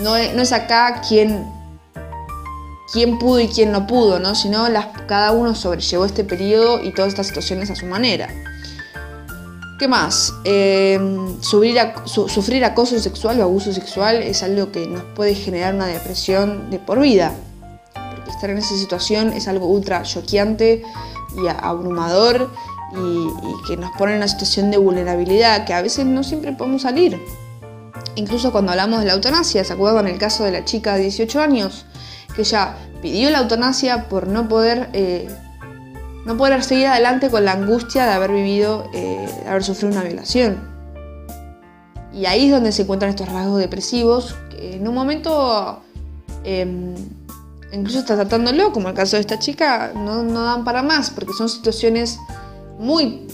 no, 0.00 0.16
es, 0.16 0.52
acá 0.52 1.02
quién 1.06 1.44
pudo 3.18 3.40
y 3.40 3.48
quién 3.48 3.72
no 3.72 3.88
pudo, 3.88 4.20
¿no? 4.20 4.36
sino 4.36 4.66
cada 5.08 5.32
uno 5.32 5.56
sobrellevó 5.56 6.04
este 6.04 6.22
periodo 6.22 6.80
y 6.82 6.92
todas 6.92 7.08
estas 7.08 7.26
situaciones 7.26 7.70
a 7.70 7.74
su 7.74 7.86
manera. 7.86 8.28
¿Qué 9.80 9.88
más? 9.88 10.32
Eh, 10.44 10.96
sufrir, 11.40 12.64
acoso 12.64 13.00
sexual 13.00 13.40
o 13.40 13.42
abuso 13.42 13.72
sexual 13.72 14.22
es 14.22 14.44
algo 14.44 14.70
que 14.70 14.86
nos 14.86 15.02
puede 15.16 15.34
generar 15.34 15.74
una 15.74 15.86
depresión 15.86 16.70
de 16.70 16.78
por 16.78 17.00
vida. 17.00 17.32
Porque 18.14 18.30
estar 18.30 18.48
en 18.48 18.58
esa 18.58 18.76
situación 18.76 19.32
es 19.32 19.48
algo 19.48 19.66
ultra 19.66 20.04
choqueante 20.04 20.84
y 21.36 21.48
abrumador 21.48 22.48
y, 22.94 23.66
que 23.66 23.76
nos 23.76 23.90
pone 23.92 24.12
en 24.12 24.18
una 24.18 24.28
situación 24.28 24.70
de 24.70 24.78
vulnerabilidad 24.78 25.64
que 25.64 25.74
a 25.74 25.82
veces 25.82 26.04
no 26.04 26.22
siempre 26.22 26.52
podemos 26.52 26.82
salir. 26.82 27.20
Incluso 28.14 28.52
cuando 28.52 28.72
hablamos 28.72 29.00
de 29.00 29.06
la 29.06 29.14
eutanasia, 29.14 29.64
¿se 29.64 29.72
acuerdan 29.72 30.06
el 30.06 30.18
caso 30.18 30.44
de 30.44 30.52
la 30.52 30.64
chica 30.64 30.94
de 30.94 31.02
18 31.02 31.40
años? 31.40 31.86
Que 32.34 32.42
ella 32.42 32.76
pidió 33.00 33.30
la 33.30 33.38
eutanasia 33.38 34.08
por 34.08 34.26
no 34.26 34.48
poder, 34.48 34.90
eh, 34.92 35.28
no 36.26 36.36
poder 36.36 36.62
seguir 36.62 36.88
adelante 36.88 37.30
con 37.30 37.44
la 37.44 37.52
angustia 37.52 38.04
de 38.04 38.12
haber 38.12 38.32
vivido, 38.32 38.88
eh, 38.92 39.28
de 39.42 39.48
haber 39.48 39.64
sufrido 39.64 39.92
una 39.92 40.02
violación. 40.02 40.70
Y 42.12 42.26
ahí 42.26 42.46
es 42.46 42.52
donde 42.52 42.72
se 42.72 42.82
encuentran 42.82 43.10
estos 43.10 43.28
rasgos 43.30 43.58
depresivos, 43.58 44.36
que 44.50 44.76
en 44.76 44.86
un 44.86 44.94
momento, 44.94 45.80
em, 46.44 46.94
incluso 47.72 48.00
está 48.00 48.16
tratándolo, 48.16 48.72
como 48.72 48.88
el 48.88 48.94
caso 48.94 49.16
de 49.16 49.20
esta 49.20 49.38
chica, 49.38 49.92
no 49.94 50.44
dan 50.44 50.64
para 50.64 50.82
más, 50.82 51.08
porque 51.08 51.32
son 51.32 51.48
situaciones 51.48 52.18
muy 52.82 53.26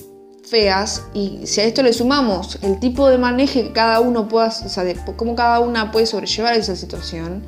feas 0.44 1.04
y 1.14 1.40
si 1.46 1.60
a 1.60 1.64
esto 1.64 1.82
le 1.82 1.92
sumamos 1.92 2.58
el 2.62 2.78
tipo 2.78 3.08
de 3.08 3.18
manejo 3.18 3.54
que 3.54 3.72
cada 3.72 4.00
uno 4.00 4.28
pueda, 4.28 4.48
o 4.48 4.68
sea, 4.68 4.84
cómo 5.16 5.34
cada 5.34 5.60
una 5.60 5.90
puede 5.90 6.06
sobrellevar 6.06 6.54
esa 6.54 6.76
situación, 6.76 7.42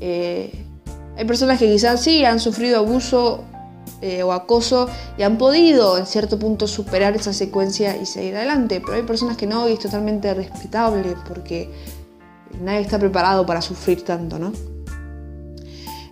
eh, 0.00 0.66
Hay 1.16 1.26
personas 1.26 1.58
que 1.58 1.66
quizás 1.66 2.00
sí 2.00 2.24
han 2.24 2.40
sufrido 2.40 2.78
abuso 2.78 3.44
eh, 4.00 4.22
o 4.22 4.32
acoso 4.32 4.88
y 5.18 5.22
han 5.22 5.36
podido 5.36 5.98
en 5.98 6.06
cierto 6.06 6.38
punto 6.38 6.66
superar 6.66 7.14
esa 7.16 7.34
secuencia 7.34 7.96
y 7.96 8.06
seguir 8.06 8.36
adelante, 8.36 8.80
pero 8.80 8.94
hay 8.96 9.02
personas 9.02 9.36
que 9.36 9.46
no 9.46 9.68
y 9.68 9.72
es 9.72 9.78
totalmente 9.78 10.32
respetable 10.32 11.14
porque 11.28 11.70
nadie 12.62 12.80
está 12.80 12.98
preparado 12.98 13.44
para 13.44 13.60
sufrir 13.60 14.02
tanto, 14.02 14.38
¿no? 14.38 14.52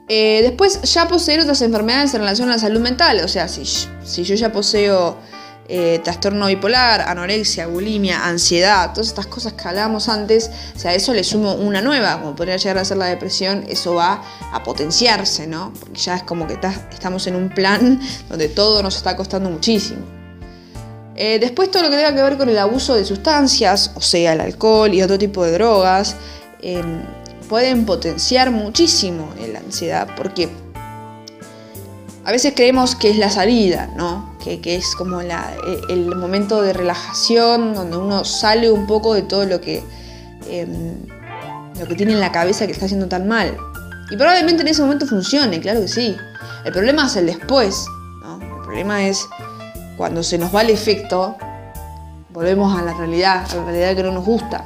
Eh, 0.08 0.40
después 0.42 0.80
ya 0.82 1.06
poseer 1.06 1.40
otras 1.40 1.60
enfermedades 1.60 2.14
en 2.14 2.20
relación 2.20 2.48
a 2.48 2.52
la 2.52 2.58
salud 2.58 2.80
mental, 2.80 3.20
o 3.22 3.28
sea, 3.28 3.46
si, 3.46 3.64
si 3.66 4.24
yo 4.24 4.34
ya 4.34 4.50
poseo 4.50 5.18
eh, 5.70 6.00
trastorno 6.02 6.46
bipolar, 6.46 7.02
anorexia, 7.02 7.66
bulimia, 7.66 8.24
ansiedad, 8.24 8.90
todas 8.94 9.08
estas 9.08 9.26
cosas 9.26 9.52
que 9.52 9.68
hablábamos 9.68 10.08
antes, 10.08 10.50
o 10.74 10.78
sea, 10.78 10.92
a 10.92 10.94
eso 10.94 11.12
le 11.12 11.22
sumo 11.22 11.52
una 11.56 11.82
nueva, 11.82 12.18
como 12.22 12.34
podría 12.34 12.56
llegar 12.56 12.78
a 12.78 12.86
ser 12.86 12.96
la 12.96 13.04
depresión, 13.04 13.66
eso 13.68 13.94
va 13.94 14.22
a 14.50 14.62
potenciarse, 14.62 15.46
¿no? 15.46 15.74
Porque 15.78 16.00
ya 16.00 16.16
es 16.16 16.22
como 16.22 16.46
que 16.46 16.58
estamos 16.90 17.26
en 17.26 17.36
un 17.36 17.50
plan 17.50 18.00
donde 18.30 18.48
todo 18.48 18.82
nos 18.82 18.96
está 18.96 19.14
costando 19.14 19.50
muchísimo. 19.50 20.00
Eh, 21.16 21.38
después 21.38 21.70
todo 21.70 21.82
lo 21.82 21.90
que 21.90 21.96
tenga 21.96 22.14
que 22.14 22.22
ver 22.22 22.38
con 22.38 22.48
el 22.48 22.56
abuso 22.56 22.94
de 22.94 23.04
sustancias, 23.04 23.90
o 23.94 24.00
sea, 24.00 24.32
el 24.32 24.40
alcohol 24.40 24.94
y 24.94 25.02
otro 25.02 25.18
tipo 25.18 25.44
de 25.44 25.52
drogas, 25.52 26.16
em, 26.62 27.02
pueden 27.48 27.86
potenciar 27.86 28.50
muchísimo 28.50 29.28
la 29.52 29.60
ansiedad, 29.60 30.08
porque 30.16 30.48
a 32.24 32.30
veces 32.30 32.52
creemos 32.54 32.94
que 32.94 33.10
es 33.10 33.16
la 33.16 33.30
salida, 33.30 33.90
¿no? 33.96 34.36
Que, 34.38 34.60
es 34.76 34.94
como 34.96 35.20
e, 35.20 35.28
el 35.88 36.14
momento 36.14 36.62
de 36.62 36.72
relajación, 36.72 37.74
donde 37.74 37.96
uno 37.96 38.24
sale 38.24 38.70
un 38.70 38.86
poco 38.86 39.14
de 39.14 39.22
todo 39.22 39.44
lo 39.44 39.60
que, 39.60 39.82
em, 40.48 40.96
lo 41.78 41.86
que 41.86 41.94
tiene 41.94 42.12
en 42.12 42.20
la 42.20 42.32
cabeza 42.32 42.66
que 42.66 42.72
está 42.72 42.84
haciendo 42.84 43.08
tan 43.08 43.28
mal. 43.28 43.56
Y 44.10 44.16
probablemente 44.16 44.62
en 44.62 44.68
ese 44.68 44.82
momento 44.82 45.06
funcione, 45.06 45.60
claro 45.60 45.80
que 45.80 45.88
sí. 45.88 46.16
El 46.64 46.72
problema 46.72 47.06
es 47.06 47.16
el 47.16 47.26
después, 47.26 47.86
¿no? 48.22 48.40
El 48.40 48.62
problema 48.62 49.06
es 49.06 49.26
cuando 49.96 50.22
se 50.22 50.38
nos 50.38 50.54
va 50.54 50.62
el 50.62 50.70
efecto, 50.70 51.36
volvemos 52.30 52.78
a 52.78 52.82
la 52.82 52.94
realidad, 52.94 53.46
a 53.50 53.56
la 53.56 53.64
realidad 53.64 53.96
que 53.96 54.02
no 54.02 54.12
nos 54.12 54.24
gusta. 54.24 54.64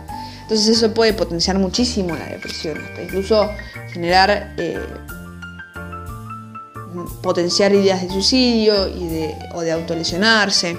Entonces 0.53 0.77
eso 0.77 0.93
puede 0.93 1.15
potenciar 1.15 1.59
muchísimo 1.59 2.15
la 2.15 2.27
depresión, 2.27 2.77
hasta 2.77 3.01
incluso 3.01 3.49
generar 3.91 4.53
eh, 4.59 4.79
potenciar 7.23 7.73
ideas 7.73 8.03
de 8.03 8.11
suicidio 8.11 8.87
y 8.87 9.07
de, 9.07 9.35
o 9.55 9.63
de 9.63 9.73
autolesionarse. 9.73 10.77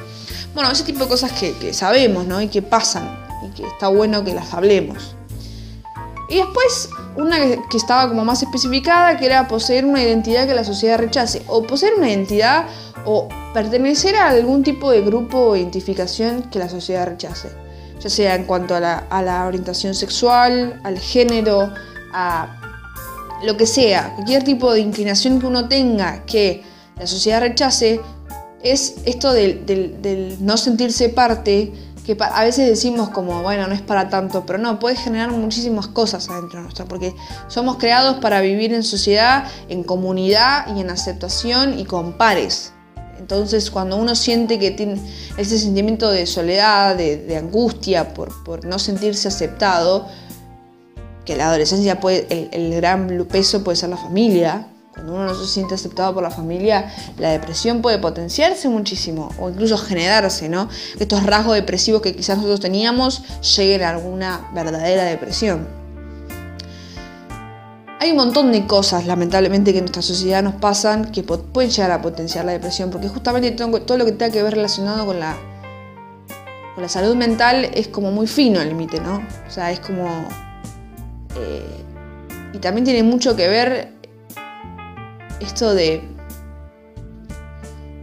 Bueno, 0.54 0.70
ese 0.70 0.84
tipo 0.84 1.00
de 1.00 1.08
cosas 1.08 1.32
que, 1.32 1.74
sabemos 1.74 2.28
¿no? 2.28 2.40
y 2.40 2.50
que 2.50 2.62
pasan 2.62 3.18
y 3.48 3.50
que 3.56 3.66
está 3.66 3.88
bueno 3.88 4.24
que 4.24 4.36
las 4.36 4.54
hablemos. 4.54 5.16
Y 6.30 6.36
después 6.38 6.90
una 7.16 7.40
que 7.40 7.78
estaba 7.78 8.08
como 8.08 8.24
más 8.24 8.44
especificada, 8.44 9.18
que 9.18 9.26
era 9.26 9.48
poseer 9.48 9.86
una 9.86 10.04
identidad 10.04 10.46
que 10.46 10.54
la 10.54 10.64
sociedad 10.64 11.00
rechace, 11.00 11.42
o 11.48 11.64
poseer 11.64 11.94
una 11.98 12.10
identidad 12.10 12.68
o 13.06 13.28
pertenecer 13.56 14.18
a 14.18 14.30
algún 14.30 14.62
tipo 14.62 14.92
de 14.92 15.02
grupo 15.02 15.40
o 15.40 15.56
identificación 15.56 16.44
que 16.44 16.60
la 16.60 16.70
sociedad 16.70 17.08
rechace, 17.08 17.63
ya 18.04 18.10
sea 18.10 18.36
en 18.36 18.44
cuanto 18.44 18.76
a 18.76 18.80
la, 18.82 19.46
orientación 19.48 19.96
sexual, 19.96 20.80
al 20.84 21.00
género, 21.00 21.74
a 22.14 22.60
lo 23.44 23.56
que 23.56 23.66
sea, 23.66 24.14
cualquier 24.16 24.44
tipo 24.44 24.74
de 24.74 24.82
inclinación 24.82 25.40
que 25.40 25.46
uno 25.46 25.70
tenga 25.70 26.26
que 26.26 26.64
la 27.00 27.08
sociedad 27.08 27.40
rechace, 27.40 28.02
es 28.62 28.96
esto 29.06 29.32
del, 29.32 30.38
no 30.42 30.58
sentirse 30.58 31.10
parte, 31.10 31.72
que 32.06 32.18
a 32.20 32.44
veces 32.44 32.68
decimos 32.68 33.10
como, 33.10 33.42
bueno, 33.42 33.68
no 33.68 33.74
es 33.74 33.82
para 33.82 34.10
tanto, 34.10 34.46
pero 34.46 34.60
no, 34.60 34.80
puede 34.80 34.98
generar 34.98 35.32
muchísimas 35.32 35.88
cosas 35.88 36.30
adentro 36.30 36.62
nuestro, 36.62 36.86
porque 36.86 37.16
somos 37.48 37.78
creados 37.78 38.18
para 38.18 38.42
vivir 38.42 38.74
en 38.74 38.84
sociedad, 38.84 39.46
en 39.70 39.84
comunidad 39.84 40.76
y 40.76 40.82
en 40.82 40.90
aceptación 40.90 41.80
y 41.80 41.86
con 41.86 42.18
pares. 42.18 42.74
Entonces, 43.20 43.72
cuando 43.72 43.96
uno 43.96 44.16
siente 44.16 44.60
que 44.60 44.72
tiene 44.72 45.00
ese 45.38 45.58
sentimiento 45.58 46.10
de 46.10 46.26
soledad, 46.26 46.96
de, 46.96 47.38
angustia 47.38 48.14
por, 48.14 48.44
por 48.44 48.66
no 48.66 48.80
sentirse 48.80 49.28
aceptado, 49.28 50.08
que 51.26 51.36
la 51.36 51.48
adolescencia 51.48 52.00
puede, 52.00 52.50
el, 52.52 52.76
gran 52.76 53.08
peso 53.32 53.64
puede 53.64 53.78
ser 53.78 53.90
la 53.90 53.98
familia. 53.98 54.68
Cuando 54.94 55.14
uno 55.14 55.26
no 55.26 55.34
se 55.34 55.48
siente 55.48 55.74
aceptado 55.74 56.14
por 56.14 56.22
la 56.22 56.30
familia, 56.30 56.94
la 57.18 57.32
depresión 57.32 57.82
puede 57.82 57.98
potenciarse 57.98 58.70
muchísimo 58.70 59.30
o 59.40 59.50
incluso 59.50 59.76
generarse, 59.78 60.50
¿no? 60.50 60.70
Estos 61.00 61.26
rasgos 61.26 61.56
depresivos 61.56 62.02
que 62.02 62.16
quizás 62.16 62.38
nosotros 62.38 62.60
teníamos 62.60 63.24
lleguen 63.58 63.84
a 63.84 63.90
alguna 63.90 64.50
verdadera 64.54 65.04
depresión. 65.06 65.83
Hay 68.04 68.12
un 68.12 68.18
montón 68.18 68.52
de 68.52 68.68
cosas, 68.68 69.06
lamentablemente, 69.06 69.72
que 69.72 69.78
en 69.78 69.86
nuestra 69.86 70.02
sociedad 70.02 70.44
nos 70.44 70.56
pasan 70.56 71.10
que 71.14 71.24
pueden 71.24 71.70
llegar 71.70 71.90
a 71.90 72.02
potenciar 72.02 72.44
la 72.44 72.52
depresión, 72.52 72.90
porque 72.90 73.08
justamente 73.08 73.52
todo 73.52 73.98
lo 73.98 74.04
que 74.04 74.12
tenga 74.12 74.30
que 74.30 74.44
ver 74.44 74.56
relacionado 74.56 75.06
con 75.06 75.22
la, 75.22 75.38
con 76.76 76.82
la 76.82 76.90
salud 76.90 77.16
mental 77.16 77.64
es 77.74 77.88
como 77.88 78.12
muy 78.12 78.28
fino 78.28 78.60
el 78.60 78.68
límite, 78.68 79.00
¿no? 79.00 79.26
O 79.48 79.50
sea, 79.50 79.72
es 79.72 79.80
como 79.80 80.06
eh, 81.38 81.66
y 82.52 82.58
también 82.58 82.84
tiene 82.84 83.04
mucho 83.04 83.38
que 83.38 83.48
ver 83.48 83.94
esto 85.40 85.74
de, 85.74 86.04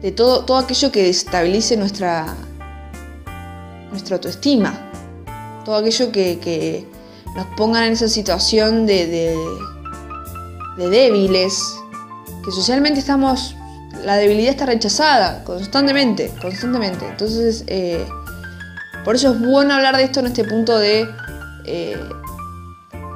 de 0.01 0.13
todo, 0.13 0.47
todo 0.47 0.57
aquello 0.57 0.91
que 0.91 1.11
estabilice 1.11 1.77
nuestra, 1.77 2.25
nuestra 3.91 4.17
autoestima. 4.17 4.73
Todo 5.67 5.77
aquello 5.77 6.11
que, 6.11 6.87
nos 7.37 7.45
ponga 7.55 7.87
en 7.87 7.93
esa 7.93 8.09
situación 8.09 8.87
de, 8.87 9.37
débiles, 10.89 11.77
que 12.45 12.51
socialmente 12.51 13.01
estamos, 13.01 13.57
la 14.05 14.17
debilidad 14.17 14.51
está 14.51 14.67
rechazada 14.67 15.45
constantemente, 15.45 16.33
constantemente. 16.41 17.07
Entonces, 17.07 17.65
eh, 17.67 18.07
por 19.05 19.15
eso 19.15 19.33
es 19.33 19.41
bueno 19.41 19.75
hablar 19.75 19.97
de 19.97 20.05
esto 20.05 20.21
en 20.21 20.27
este 20.27 20.45
punto 20.45 20.79
de 20.79 21.09
eh, 21.67 21.97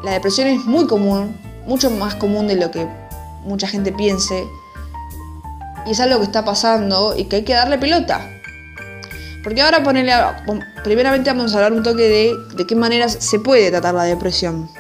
la 0.02 0.12
depresión 0.12 0.48
es 0.48 0.64
muy 0.64 0.86
común, 0.86 1.36
mucho 1.66 1.90
más 1.90 2.14
común 2.14 2.46
de 2.46 2.56
lo 2.56 2.70
que 2.70 2.86
mucha 3.44 3.66
gente 3.66 3.92
piense. 3.92 4.44
Y 5.86 5.92
es 5.92 6.00
algo 6.00 6.18
que 6.18 6.24
está 6.24 6.44
pasando 6.44 7.14
y 7.16 7.24
que 7.24 7.36
hay 7.36 7.44
que 7.44 7.54
darle 7.54 7.78
pelota. 7.78 8.30
Porque 9.42 9.60
ahora 9.60 9.82
ponerle, 9.82 10.12
primeramente 10.82 11.30
vamos 11.30 11.52
a 11.52 11.56
hablar 11.56 11.72
un 11.72 11.82
toque 11.82 12.02
de, 12.02 12.34
de 12.56 12.66
qué 12.66 12.74
maneras 12.74 13.16
se 13.20 13.38
puede 13.38 13.70
tratar 13.70 13.94
la 13.94 14.04
depresión. 14.04 14.70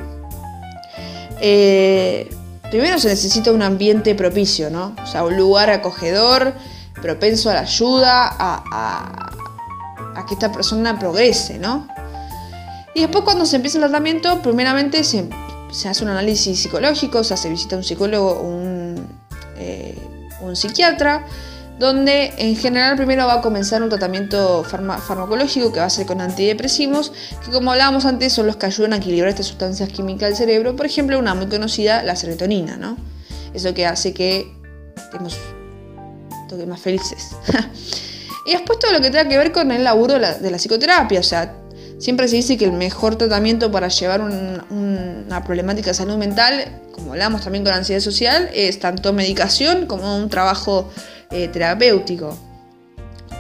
Eh, 1.40 2.34
primero 2.70 2.98
se 2.98 3.08
necesita 3.08 3.52
un 3.52 3.62
ambiente 3.62 4.14
propicio, 4.14 4.70
¿no? 4.70 4.94
O 5.02 5.06
sea, 5.06 5.24
un 5.24 5.36
lugar 5.36 5.70
acogedor, 5.70 6.54
propenso 7.00 7.50
a 7.50 7.54
la 7.54 7.60
ayuda, 7.60 8.34
a, 8.38 9.30
que 10.26 10.34
esta 10.34 10.50
persona 10.50 10.98
progrese, 10.98 11.58
¿no? 11.58 11.86
Y 12.94 13.02
después 13.02 13.24
cuando 13.24 13.44
se 13.44 13.56
empieza 13.56 13.76
el 13.76 13.84
tratamiento, 13.84 14.40
primeramente 14.40 15.04
se, 15.04 15.28
hace 15.86 16.02
un 16.02 16.10
análisis 16.10 16.60
psicológico, 16.60 17.22
se 17.24 17.34
hace 17.34 17.50
visita 17.50 17.76
a 17.76 17.78
un 17.78 17.84
psicólogo 17.84 18.30
o 18.30 18.42
un, 18.42 19.06
eh, 19.58 19.98
un 20.40 20.56
psiquiatra, 20.56 21.26
donde 21.84 22.32
en 22.38 22.56
general 22.56 22.96
primero 22.96 23.26
va 23.26 23.34
a 23.34 23.40
comenzar 23.42 23.82
un 23.82 23.90
tratamiento 23.90 24.64
farmacológico 24.64 25.70
que 25.70 25.80
va 25.80 25.84
a 25.84 25.90
ser 25.90 26.06
con 26.06 26.22
antidepresivos, 26.22 27.12
que 27.44 27.50
como 27.50 27.72
hablábamos 27.72 28.06
antes 28.06 28.32
son 28.32 28.46
los 28.46 28.56
que 28.56 28.64
ayudan 28.64 28.94
a 28.94 28.96
equilibrar 28.96 29.28
estas 29.28 29.46
sustancias 29.46 29.90
químicas 29.90 30.30
del 30.30 30.36
cerebro, 30.36 30.76
por 30.76 30.86
ejemplo 30.86 31.18
una 31.18 31.34
muy 31.34 31.46
conocida, 31.46 32.02
la 32.02 32.16
serotonina, 32.16 32.78
¿no? 32.78 32.96
Eso 33.52 33.74
que 33.74 33.84
hace 33.84 34.14
que 34.14 34.50
estemos 34.96 35.36
toque 36.48 36.64
más 36.64 36.80
felices. 36.80 37.36
y 38.46 38.52
después 38.52 38.78
todo 38.78 38.92
lo 38.92 39.02
que 39.02 39.10
tenga 39.10 39.28
que 39.28 39.36
ver 39.36 39.52
con 39.52 39.70
el 39.70 39.84
laburo 39.84 40.14
de 40.14 40.50
la, 40.50 40.58
psicoterapia, 40.58 41.20
o 41.20 41.24
sea, 41.24 41.60
Siempre 41.96 42.26
se 42.26 42.36
dice 42.36 42.58
que 42.58 42.64
el 42.64 42.72
mejor 42.72 43.16
tratamiento 43.16 43.70
para 43.70 43.86
llevar 43.86 44.20
una 44.20 45.44
problemática 45.44 45.90
de 45.90 45.94
salud 45.94 46.16
mental, 46.16 46.82
como 46.92 47.12
hablamos 47.12 47.42
también 47.42 47.64
con 47.64 47.72
ansiedad 47.72 48.00
social, 48.00 48.50
es 48.52 48.80
tanto 48.80 49.12
medicación 49.12 49.86
como 49.86 50.18
un 50.18 50.28
trabajo 50.28 50.90
eh, 51.34 51.48
terapéutico. 51.48 52.36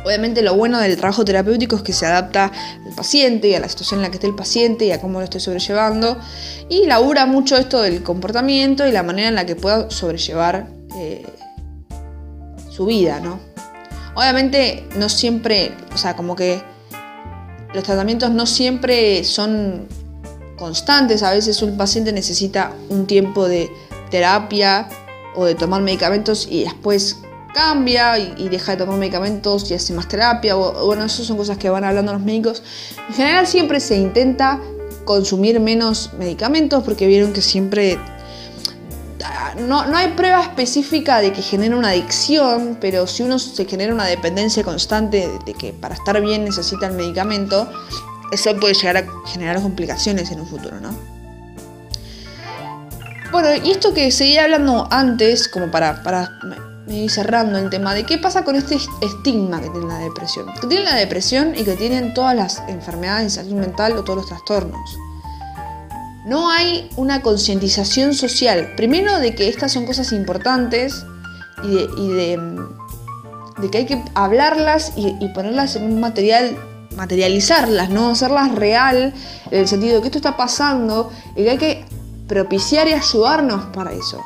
Obviamente 0.04 0.42
lo 0.42 0.54
bueno 0.54 0.80
del 0.80 0.96
trabajo 0.96 1.24
terapéutico 1.24 1.76
es 1.76 1.82
que 1.82 1.92
se 1.92 2.04
adapta 2.04 2.52
al 2.84 2.94
paciente 2.94 3.48
y 3.48 3.54
a 3.54 3.60
la 3.60 3.68
situación 3.68 4.00
en 4.00 4.02
la 4.02 4.10
que 4.10 4.16
esté 4.16 4.26
el 4.26 4.34
paciente 4.34 4.84
y 4.84 4.92
a 4.92 5.00
cómo 5.00 5.18
lo 5.18 5.24
esté 5.24 5.40
sobrellevando 5.40 6.18
y 6.68 6.86
labura 6.86 7.24
mucho 7.24 7.56
esto 7.56 7.80
del 7.80 8.02
comportamiento 8.02 8.86
y 8.86 8.92
la 8.92 9.02
manera 9.02 9.28
en 9.28 9.34
la 9.34 9.46
que 9.46 9.56
pueda 9.56 9.90
sobrellevar 9.90 10.66
eh, 10.96 11.24
su 12.68 12.84
vida, 12.84 13.20
¿no? 13.20 13.40
Obviamente 14.14 14.86
no 14.96 15.08
siempre, 15.08 15.72
o 15.94 15.96
sea, 15.96 16.14
como 16.16 16.36
que 16.36 16.60
los 17.72 17.82
tratamientos 17.82 18.30
no 18.30 18.46
siempre 18.46 19.24
son 19.24 19.88
constantes, 20.56 21.22
a 21.22 21.32
veces 21.32 21.62
un 21.62 21.76
paciente 21.76 22.12
necesita 22.12 22.72
un 22.88 23.06
tiempo 23.06 23.48
de 23.48 23.70
terapia 24.10 24.88
o 25.34 25.44
de 25.44 25.54
tomar 25.54 25.82
medicamentos 25.82 26.46
y 26.50 26.64
después 26.64 27.18
cambia 27.54 28.18
y, 28.18 28.48
deja 28.48 28.72
de 28.72 28.78
tomar 28.78 28.98
medicamentos 28.98 29.70
y 29.70 29.74
hace 29.74 29.94
más 29.94 30.08
terapia. 30.08 30.54
bueno, 30.54 31.04
eso 31.04 31.24
son 31.24 31.38
cosas 31.38 31.56
que 31.56 31.70
van 31.70 31.84
hablando 31.84 32.12
los 32.12 32.20
médicos. 32.20 32.62
En 33.08 33.14
general 33.14 33.46
siempre 33.46 33.80
se 33.80 33.96
intenta 33.96 34.60
consumir 35.04 35.60
menos 35.60 36.10
medicamentos 36.18 36.82
porque 36.82 37.06
vieron 37.06 37.32
que 37.32 37.40
siempre 37.40 37.98
no, 39.58 39.86
no, 39.86 39.96
hay 39.96 40.08
prueba 40.08 40.42
específica 40.42 41.20
de 41.20 41.32
que 41.32 41.40
genera 41.40 41.76
una 41.76 41.90
adicción, 41.90 42.76
pero 42.80 43.06
si 43.06 43.22
uno 43.22 43.38
se 43.38 43.64
genera 43.64 43.94
una 43.94 44.06
dependencia 44.06 44.64
constante 44.64 45.30
de 45.46 45.54
que 45.54 45.72
para 45.72 45.94
estar 45.94 46.20
bien 46.20 46.44
necesita 46.44 46.88
el 46.88 46.94
medicamento, 46.94 47.70
eso 48.32 48.54
puede 48.56 48.74
llegar 48.74 48.96
a 48.96 49.06
generar 49.26 49.62
complicaciones 49.62 50.30
en 50.30 50.40
un 50.40 50.46
futuro, 50.48 50.80
¿no? 50.80 50.94
Bueno, 53.30 53.48
y 53.64 53.70
esto 53.70 53.94
que 53.94 54.10
seguía 54.10 54.44
hablando 54.44 54.86
antes, 54.90 55.48
como 55.48 55.70
para, 55.70 56.02
para 56.02 56.30
ir 56.88 57.10
cerrando 57.10 57.58
el 57.58 57.70
tema 57.70 57.94
de 57.94 58.04
qué 58.04 58.18
pasa 58.18 58.44
con 58.44 58.56
este 58.56 58.76
estigma 59.00 59.60
que 59.60 59.70
tiene 59.70 59.86
la 59.86 59.98
depresión. 59.98 60.46
Que 60.60 60.66
tiene 60.66 60.84
la 60.84 60.94
depresión 60.94 61.54
y 61.56 61.64
que 61.64 61.74
tienen 61.76 62.14
todas 62.14 62.36
las 62.36 62.62
enfermedades 62.68 63.34
de 63.34 63.42
salud 63.42 63.58
mental 63.58 63.92
o 63.92 64.04
todos 64.04 64.18
los 64.18 64.26
trastornos. 64.26 64.98
No 66.26 66.50
hay 66.50 66.90
una 66.96 67.22
concientización 67.22 68.14
social. 68.14 68.72
Primero 68.76 69.18
de 69.18 69.34
que 69.34 69.48
estas 69.48 69.72
son 69.72 69.86
cosas 69.86 70.12
importantes 70.12 71.04
y 71.62 71.74
de, 72.08 72.38
de, 73.58 73.70
que 73.70 73.78
hay 73.78 73.86
que 73.86 74.02
hablarlas 74.14 74.92
y, 74.96 75.16
y 75.20 75.28
ponerlas 75.28 75.76
en 75.76 75.84
un 75.84 76.00
material 76.00 76.56
materializarlas, 76.96 77.90
no 77.90 78.10
hacerlas 78.10 78.54
real, 78.54 79.12
en 79.50 79.58
el 79.58 79.66
sentido 79.66 79.96
de 79.96 80.00
que 80.00 80.08
esto 80.08 80.18
está 80.18 80.36
pasando 80.36 81.10
y 81.34 81.42
que 81.42 81.50
hay 81.50 81.58
que 81.58 81.84
propiciar 82.28 82.88
y 82.88 82.92
ayudarnos 82.92 83.64
para 83.74 83.92
eso. 83.92 84.20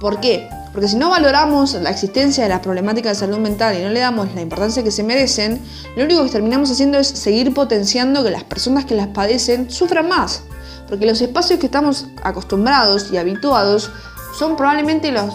¿Por 0.00 0.20
qué? 0.20 0.48
Porque 0.74 0.88
si 0.88 0.96
no 0.96 1.08
valoramos 1.08 1.74
la 1.74 1.90
existencia 1.90 2.42
de 2.42 2.50
las 2.50 2.58
problemáticas 2.58 3.16
de 3.16 3.26
salud 3.26 3.38
mental 3.38 3.78
y 3.78 3.82
no 3.82 3.90
le 3.90 4.00
damos 4.00 4.34
la 4.34 4.40
importancia 4.40 4.82
que 4.82 4.90
se 4.90 5.04
merecen, 5.04 5.62
lo 5.94 6.02
único 6.02 6.24
que 6.24 6.30
terminamos 6.30 6.68
haciendo 6.68 6.98
es 6.98 7.06
seguir 7.06 7.54
potenciando 7.54 8.24
que 8.24 8.32
las 8.32 8.42
personas 8.42 8.84
que 8.84 8.96
las 8.96 9.06
padecen 9.06 9.70
sufran 9.70 10.08
más. 10.08 10.42
Porque 10.88 11.06
los 11.06 11.20
espacios 11.20 11.60
que 11.60 11.66
estamos 11.66 12.08
acostumbrados 12.24 13.12
y 13.12 13.18
habituados 13.18 13.92
son 14.36 14.56
probablemente 14.56 15.12
los 15.12 15.32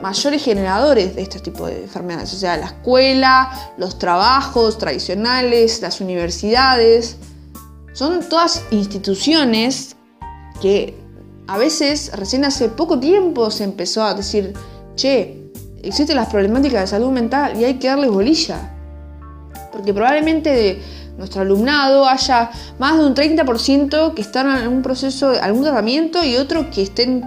mayores 0.00 0.44
generadores 0.44 1.16
de 1.16 1.22
este 1.22 1.40
tipo 1.40 1.66
de 1.66 1.82
enfermedades. 1.82 2.32
O 2.32 2.36
sea, 2.36 2.56
la 2.56 2.66
escuela, 2.66 3.72
los 3.78 3.98
trabajos 3.98 4.78
tradicionales, 4.78 5.82
las 5.82 6.00
universidades. 6.00 7.16
Son 7.94 8.20
todas 8.28 8.62
instituciones 8.70 9.96
que 10.62 10.96
a 11.48 11.56
veces 11.56 12.12
recién 12.14 12.44
hace 12.44 12.68
poco 12.68 13.00
tiempo 13.00 13.50
se 13.50 13.64
empezó 13.64 14.04
a 14.04 14.12
decir, 14.12 14.52
che, 14.96 15.50
existen 15.82 16.16
las 16.16 16.28
problemáticas 16.28 16.82
de 16.82 16.86
salud 16.86 17.10
mental 17.10 17.58
y 17.58 17.64
hay 17.64 17.74
que 17.78 17.88
darles 17.88 18.10
bolilla. 18.10 18.74
Porque 19.72 19.94
probablemente 19.94 20.50
de 20.50 20.82
nuestro 21.16 21.40
alumnado 21.40 22.06
haya 22.06 22.50
más 22.78 22.98
de 22.98 23.06
un 23.06 23.14
30% 23.14 24.12
que 24.12 24.20
están 24.20 24.62
en 24.62 24.68
un 24.68 24.82
proceso 24.82 25.32
algún 25.40 25.62
tratamiento 25.62 26.22
y 26.22 26.36
otros 26.36 26.66
que 26.66 26.82
estén 26.82 27.24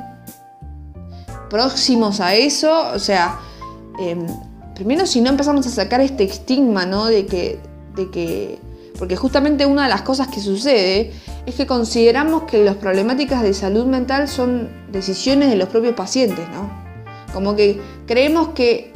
próximos 1.50 2.20
a 2.20 2.36
eso. 2.36 2.92
O 2.94 3.00
sea, 3.00 3.40
em, 4.00 4.28
primero 4.76 5.08
si 5.08 5.22
no 5.22 5.32
empezamos 5.32 5.66
a 5.66 5.72
sacar 5.72 6.00
este 6.00 6.26
estigma, 6.26 6.86
¿no? 6.86 7.06
De 7.08 7.26
que, 7.26 7.60
de 7.96 8.12
que 8.12 8.60
porque 9.02 9.16
justamente 9.16 9.66
una 9.66 9.86
de 9.86 9.90
las 9.90 10.04
cosas 10.04 10.28
que 10.28 10.40
sucede 10.40 11.12
es 11.48 11.56
que 11.56 11.66
consideramos 11.66 12.44
que 12.44 12.64
las 12.64 12.76
problemáticas 12.76 13.42
de 13.42 13.56
salud 13.56 13.88
mental 13.88 14.28
son 14.28 14.70
decisiones 14.92 15.50
de 15.50 15.56
los 15.56 15.70
propios 15.70 15.96
pacientes, 15.96 16.48
¿no? 16.50 16.70
Como 17.34 17.56
que 17.56 17.82
creemos 18.06 18.50
que 18.50 18.94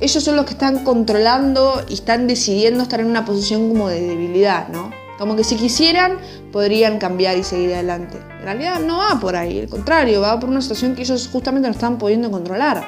ellos 0.00 0.22
son 0.22 0.36
los 0.36 0.44
que 0.44 0.52
están 0.52 0.84
controlando 0.84 1.82
y 1.88 1.94
están 1.94 2.26
decidiendo 2.26 2.82
estar 2.82 3.00
en 3.00 3.06
una 3.06 3.24
posición 3.24 3.70
como 3.70 3.88
de 3.88 4.02
debilidad, 4.02 4.68
¿no? 4.68 4.90
Como 5.16 5.34
que 5.34 5.44
si 5.44 5.56
quisieran, 5.56 6.18
podrían 6.52 6.98
cambiar 6.98 7.38
y 7.38 7.42
seguir 7.42 7.72
adelante. 7.72 8.18
En 8.40 8.42
realidad 8.42 8.80
no 8.80 8.98
va 8.98 9.18
por 9.18 9.34
ahí, 9.34 9.60
al 9.60 9.68
contrario, 9.70 10.20
va 10.20 10.38
por 10.38 10.50
una 10.50 10.60
situación 10.60 10.94
que 10.94 11.00
ellos 11.00 11.26
justamente 11.32 11.68
no 11.68 11.72
están 11.72 11.96
pudiendo 11.96 12.30
controlar. 12.30 12.86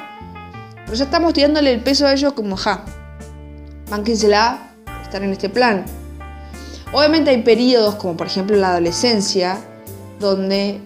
Pero 0.85 0.93
ya 0.95 1.05
estamos 1.05 1.33
tirándole 1.33 1.73
el 1.73 1.81
peso 1.81 2.07
a 2.07 2.13
ellos 2.13 2.35
como, 2.35 2.59
ja, 2.59 2.85
bánquensela, 3.89 4.75
estar 5.03 5.23
en 5.23 5.31
este 5.31 5.49
plan. 5.49 5.87
Obviamente 6.93 7.31
hay 7.31 7.43
periodos, 7.43 7.95
como 7.97 8.17
por 8.17 8.27
ejemplo 8.27 8.57
la 8.57 8.71
adolescencia, 8.71 9.59
donde 10.19 10.81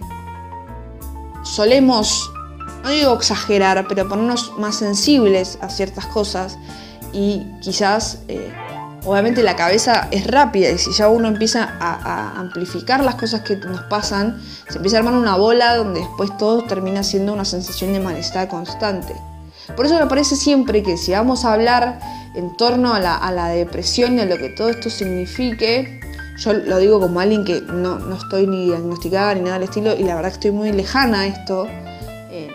solemos, 1.43 2.31
no 2.83 2.89
digo 2.89 3.13
exagerar, 3.13 3.85
pero 3.87 4.07
ponernos 4.07 4.53
más 4.57 4.75
sensibles 4.75 5.57
a 5.61 5.69
ciertas 5.69 6.05
cosas 6.07 6.57
y 7.11 7.43
quizás, 7.61 8.19
eh, 8.27 8.53
obviamente 9.05 9.41
la 9.41 9.55
cabeza 9.55 10.07
es 10.11 10.27
rápida 10.27 10.69
y 10.69 10.77
si 10.77 10.91
ya 10.91 11.07
uno 11.07 11.27
empieza 11.27 11.75
a, 11.79 12.39
amplificar 12.39 13.03
las 13.03 13.15
cosas 13.15 13.41
que 13.41 13.55
nos 13.55 13.81
pasan, 13.83 14.39
se 14.69 14.77
empieza 14.77 14.97
a 14.97 14.99
armar 14.99 15.13
una 15.13 15.35
bola 15.35 15.75
donde 15.75 16.01
después 16.01 16.35
todo 16.37 16.63
termina 16.63 17.03
siendo 17.03 17.33
una 17.33 17.45
sensación 17.45 17.93
de 17.93 17.99
malestar 17.99 18.47
constante. 18.47 19.15
Por 19.75 19.85
eso 19.85 19.97
me 19.99 20.05
parece 20.05 20.35
siempre 20.35 20.83
que 20.83 20.97
si 20.97 21.11
vamos 21.11 21.45
a 21.45 21.53
hablar 21.53 21.99
en 22.35 22.55
torno 22.57 22.93
a 22.93 22.99
la, 22.99 23.47
depresión 23.49 24.17
y 24.17 24.21
a 24.21 24.25
lo 24.25 24.37
que 24.37 24.49
todo 24.49 24.69
esto 24.69 24.89
signifique, 24.89 25.99
yo 26.37 26.53
lo 26.53 26.79
digo 26.79 26.99
como 26.99 27.19
alguien 27.19 27.45
que 27.45 27.61
no, 27.61 27.97
estoy 28.15 28.47
ni 28.47 28.65
diagnosticada 28.65 29.35
ni 29.35 29.41
nada 29.41 29.53
del 29.53 29.63
estilo 29.63 29.95
y 29.95 30.03
la 30.03 30.15
verdad 30.15 30.29
que 30.29 30.35
estoy 30.35 30.51
muy 30.51 30.71
lejana 30.71 31.21
a 31.21 31.27
esto. 31.27 31.67
Eh, 32.31 32.49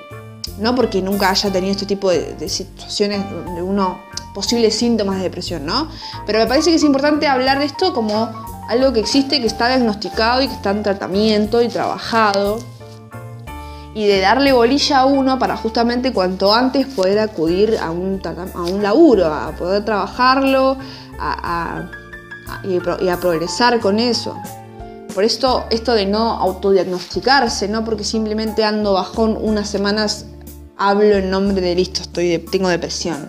no 0.58 0.74
porque 0.74 1.00
nunca 1.00 1.30
haya 1.30 1.50
tenido 1.50 1.72
este 1.72 1.86
tipo 1.86 2.10
de, 2.10 2.34
de, 2.34 2.48
situaciones 2.48 3.22
donde 3.30 3.62
uno, 3.62 3.98
posibles 4.34 4.74
síntomas 4.74 5.16
de 5.16 5.22
depresión, 5.22 5.64
¿no? 5.64 5.88
Pero 6.26 6.38
me 6.38 6.46
parece 6.46 6.70
que 6.70 6.76
es 6.76 6.84
importante 6.84 7.26
hablar 7.26 7.58
de 7.58 7.64
esto 7.64 7.94
como 7.94 8.30
algo 8.68 8.92
que 8.92 9.00
existe, 9.00 9.40
que 9.40 9.46
está 9.46 9.68
diagnosticado 9.68 10.42
y 10.42 10.48
que 10.48 10.54
está 10.54 10.70
en 10.70 10.82
tratamiento 10.82 11.62
y 11.62 11.68
trabajado 11.68 12.58
y 13.94 14.06
de 14.06 14.20
darle 14.20 14.52
bolilla 14.52 15.00
a 15.00 15.04
uno 15.06 15.38
para 15.38 15.56
justamente 15.56 16.12
cuanto 16.12 16.54
antes 16.54 16.86
poder 16.86 17.18
acudir 17.18 17.76
a 17.78 17.90
un, 17.90 18.20
a 18.54 18.62
un 18.62 18.82
laburo, 18.82 19.26
a 19.26 19.52
poder 19.52 19.84
trabajarlo 19.84 20.76
y, 22.64 23.08
a 23.08 23.16
progresar 23.20 23.80
con 23.80 23.98
eso. 23.98 24.36
Por 25.14 25.24
esto, 25.24 25.64
esto 25.70 25.94
de 25.94 26.06
no 26.06 26.30
autodiagnosticarse, 26.34 27.66
no 27.66 27.84
porque 27.84 28.04
simplemente 28.04 28.64
ando 28.64 28.92
bajón 28.92 29.36
unas 29.40 29.68
semanas, 29.68 30.26
hablo 30.76 31.16
en 31.16 31.30
nombre 31.30 31.60
de 31.60 31.74
listo, 31.74 32.02
estoy 32.02 32.38
tengo 32.38 32.68
depresión. 32.68 33.28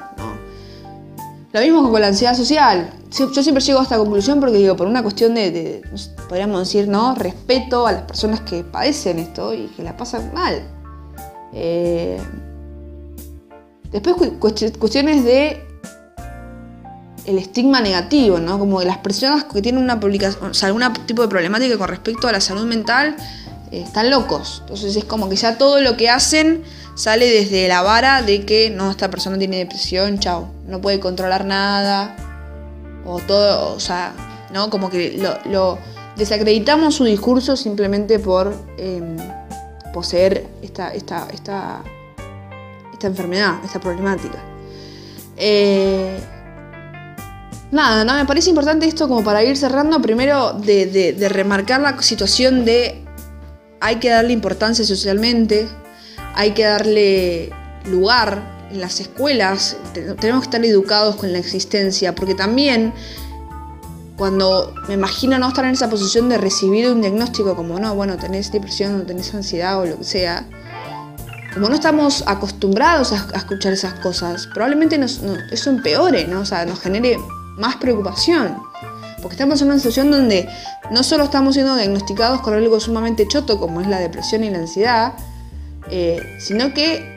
Lo 1.54 1.60
mismo 1.60 1.92
con 1.92 2.00
la 2.00 2.08
ansiedad 2.08 2.34
social. 2.34 2.94
Yo 3.12 3.44
siempre 3.44 3.64
llego 3.64 3.80
a 3.80 3.84
esta 3.84 3.98
conclusión 3.98 4.40
porque 4.40 4.58
digo, 4.58 4.76
por 4.78 4.88
una 4.88 5.04
cuestión 5.04 5.36
de, 5.36 5.82
podríamos 6.30 6.60
decir, 6.60 6.88
¿no? 6.88 7.14
Respeto 7.16 7.88
a 7.88 7.92
las 7.92 8.04
personas 8.04 8.40
que 8.42 8.64
padecen 8.64 9.20
esto 9.20 9.54
y 9.54 9.68
que 9.68 9.84
la 9.84 9.98
pasan 9.98 10.34
mal. 10.34 10.64
Eh, 11.54 12.18
después 13.92 14.16
cuestiones 14.40 15.26
de 15.26 15.68
el 17.26 17.38
estigma 17.38 17.82
negativo, 17.82 18.40
¿no? 18.40 18.58
Como 18.58 18.80
que 18.80 18.86
las 18.86 19.00
personas 19.00 19.44
que 19.44 19.62
tienen 19.62 19.84
una 19.84 20.00
publicación, 20.00 20.52
algún 20.64 20.84
tipo 21.06 21.22
de 21.22 21.28
problemática 21.28 21.78
con 21.78 21.90
respecto 21.90 22.28
a 22.28 22.32
la 22.32 22.42
salud 22.42 22.66
mental 22.66 23.16
están 23.72 24.10
locos. 24.10 24.60
Entonces 24.62 24.96
es 24.96 25.06
como 25.06 25.30
que 25.30 25.36
ya 25.36 25.58
todo 25.58 25.82
lo 25.82 25.96
que 25.98 26.10
hacen 26.10 26.64
sale 26.96 27.30
desde 27.30 27.68
la 27.68 27.82
vara 27.82 28.22
de 28.22 28.46
que 28.46 28.70
no, 28.70 28.92
esta 28.92 29.10
persona 29.10 29.38
tiene 29.38 29.58
depresión, 29.58 30.20
chao, 30.20 30.50
no 30.68 30.82
puede 30.82 31.00
controlar 31.00 31.46
nada, 31.46 32.16
o 33.06 33.20
todo, 33.20 33.74
o 33.74 33.80
sea, 33.80 34.14
¿no? 34.54 34.70
Como 34.70 34.90
que 34.90 35.20
lo, 35.50 35.78
desacreditamos 36.18 36.96
su 36.96 37.06
discurso 37.06 37.56
simplemente 37.56 38.20
por 38.20 38.54
em, 38.78 39.18
poseer 39.94 40.46
esta, 40.62 40.94
esta, 40.94 41.28
esta, 41.34 41.82
esta, 42.92 43.08
enfermedad, 43.08 43.56
esta 43.64 43.80
problemática. 43.80 44.38
Eh, 45.38 46.20
nada, 47.72 48.04
¿no? 48.04 48.14
Me 48.14 48.26
parece 48.26 48.50
importante 48.50 48.86
esto 48.86 49.08
como 49.08 49.24
para 49.24 49.44
ir 49.44 49.58
cerrando, 49.58 50.02
primero 50.02 50.54
de, 50.54 51.14
de 51.14 51.30
remarcar 51.30 51.82
la 51.82 52.00
situación 52.02 52.66
de 52.66 53.06
hay 53.82 53.98
que 53.98 54.10
darle 54.10 54.32
importancia 54.32 54.86
socialmente, 54.86 55.68
hay 56.36 56.52
que 56.52 56.64
darle 56.64 57.52
lugar 57.86 58.42
en 58.72 58.80
las 58.80 59.00
escuelas, 59.00 59.76
tenemos 59.94 60.42
que 60.42 60.46
estar 60.46 60.64
educados 60.64 61.18
con 61.18 61.34
la 61.34 61.40
existencia, 61.40 62.16
porque 62.16 62.36
también 62.36 62.94
cuando 64.18 64.74
me 64.88 64.94
imagino 64.94 65.40
no 65.40 65.48
estar 65.48 65.66
en 65.66 65.72
esa 65.72 65.90
posición 65.90 66.30
de 66.30 66.38
recibir 66.38 66.90
un 66.90 67.02
diagnóstico 67.02 67.56
como, 67.56 67.80
no, 67.80 67.96
bueno, 67.96 68.18
tenés 68.18 68.52
depresión 68.52 69.02
o 69.02 69.04
tenés 69.04 69.34
ansiedad 69.34 69.80
o 69.80 69.86
lo 69.86 69.98
que 69.98 70.04
sea, 70.04 70.46
como 71.54 71.68
no 71.68 71.76
estamos 71.76 72.24
acostumbrados 72.28 73.12
a, 73.12 73.36
escuchar 73.36 73.74
esas 73.74 73.96
cosas, 73.96 74.48
probablemente 74.54 75.00
eso 75.52 75.70
empeore, 75.70 76.28
¿no? 76.28 76.42
O 76.42 76.46
sea, 76.46 76.66
nos 76.66 76.80
genere 76.80 77.18
más 77.58 77.76
preocupación. 77.78 78.58
Porque 79.22 79.36
estamos 79.36 79.62
en 79.62 79.68
una 79.68 79.78
situación 79.78 80.12
donde 80.12 80.50
no 80.90 81.04
solo 81.04 81.26
estamos 81.26 81.54
siendo 81.54 81.76
diagnosticados 81.76 82.42
con 82.42 82.54
algo 82.54 82.80
sumamente 82.80 83.28
choto 83.28 83.60
como 83.60 83.82
es 83.82 83.88
la 83.88 84.00
depresión 84.00 84.44
y 84.44 84.50
la 84.50 84.60
ansiedad, 84.60 85.14
eh, 85.90 86.20
sino 86.40 86.74
que 86.74 87.16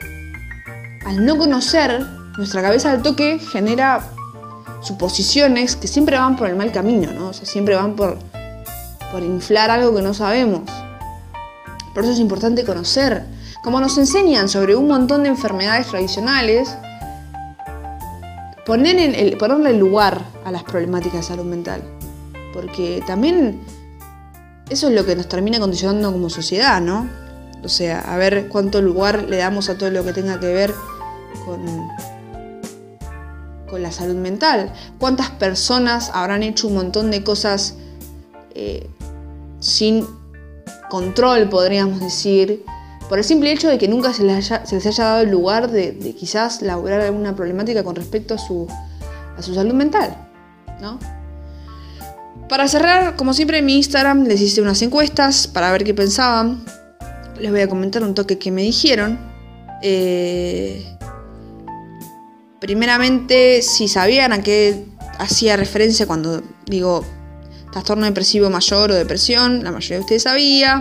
al 1.06 1.24
no 1.24 1.36
conocer, 1.36 2.06
nuestra 2.36 2.62
cabeza 2.62 2.90
al 2.90 3.02
toque 3.02 3.38
genera 3.38 4.00
suposiciones 4.82 5.76
que 5.76 5.88
siempre 5.88 6.18
van 6.18 6.36
por 6.36 6.48
el 6.48 6.56
mal 6.56 6.72
camino, 6.72 7.12
¿no? 7.12 7.28
O 7.28 7.32
sea, 7.32 7.46
siempre 7.46 7.74
van 7.74 7.94
por, 7.96 8.18
por 9.12 9.22
inflar 9.22 9.70
algo 9.70 9.94
que 9.94 10.02
no 10.02 10.14
sabemos. 10.14 10.62
Por 11.94 12.04
eso 12.04 12.12
es 12.12 12.18
importante 12.18 12.64
conocer, 12.64 13.24
como 13.62 13.80
nos 13.80 13.96
enseñan 13.98 14.48
sobre 14.48 14.76
un 14.76 14.88
montón 14.88 15.22
de 15.22 15.28
enfermedades 15.28 15.86
tradicionales, 15.86 16.76
poner 18.64 18.98
el, 18.98 19.36
ponerle 19.36 19.74
lugar 19.74 20.24
a 20.44 20.50
las 20.50 20.64
problemáticas 20.64 21.20
de 21.20 21.22
salud 21.22 21.44
mental. 21.44 21.82
Porque 22.52 23.02
también 23.06 23.60
eso 24.70 24.88
es 24.88 24.94
lo 24.94 25.04
que 25.04 25.16
nos 25.16 25.28
termina 25.28 25.58
condicionando 25.58 26.12
como 26.12 26.30
sociedad, 26.30 26.80
¿no? 26.80 27.08
O 27.62 27.68
sea, 27.68 28.00
a 28.00 28.16
ver 28.16 28.48
cuánto 28.48 28.82
lugar 28.82 29.24
le 29.24 29.38
damos 29.38 29.68
a 29.68 29.78
todo 29.78 29.90
lo 29.90 30.04
que 30.04 30.12
tenga 30.12 30.38
que 30.38 30.52
ver 30.52 30.72
con, 31.44 31.88
con 33.68 33.82
la 33.82 33.90
salud 33.90 34.16
mental. 34.16 34.72
¿Cuántas 34.98 35.30
personas 35.30 36.10
habrán 36.12 36.42
hecho 36.42 36.68
un 36.68 36.74
montón 36.74 37.10
de 37.10 37.24
cosas 37.24 37.76
eh, 38.54 38.88
sin 39.60 40.06
control, 40.90 41.48
podríamos 41.48 42.00
decir, 42.00 42.64
por 43.08 43.18
el 43.18 43.24
simple 43.24 43.52
hecho 43.52 43.68
de 43.68 43.78
que 43.78 43.88
nunca 43.88 44.12
se 44.12 44.24
les 44.24 44.50
haya, 44.50 45.04
dado 45.04 45.22
el 45.22 45.30
lugar 45.30 45.70
de, 45.70 46.14
quizás 46.18 46.62
laburar 46.62 47.00
alguna 47.00 47.36
problemática 47.36 47.84
con 47.84 47.94
respecto 47.94 48.34
a 48.34 48.38
su, 48.38 48.66
a 49.36 49.42
su 49.42 49.54
salud 49.54 49.74
mental, 49.74 50.16
¿no? 50.80 50.98
Para 52.48 52.68
cerrar, 52.68 53.16
como 53.16 53.32
siempre 53.32 53.58
en 53.58 53.66
mi 53.66 53.76
Instagram 53.76 54.24
les 54.24 54.40
hice 54.40 54.60
unas 54.60 54.80
encuestas 54.82 55.46
para 55.46 55.72
ver 55.72 55.84
qué 55.84 55.94
pensaban. 55.94 56.64
Les 57.40 57.50
voy 57.50 57.60
a 57.60 57.68
comentar 57.68 58.02
un 58.02 58.14
toque 58.14 58.38
que 58.38 58.50
me 58.50 58.62
dijeron. 58.62 59.18
Eh, 59.82 60.84
primeramente, 62.60 63.62
si 63.62 63.88
sabían 63.88 64.32
a 64.32 64.42
qué 64.42 64.84
hacía 65.18 65.56
referencia 65.56 66.06
cuando 66.06 66.42
digo 66.66 67.04
trastorno 67.74 68.06
depresivo 68.06 68.50
mayor 68.50 68.92
o 68.92 68.94
depresión, 68.94 69.64
la 69.64 69.72
mayoría 69.72 69.96
de 69.96 70.02
ustedes 70.02 70.22
sabía. 70.22 70.80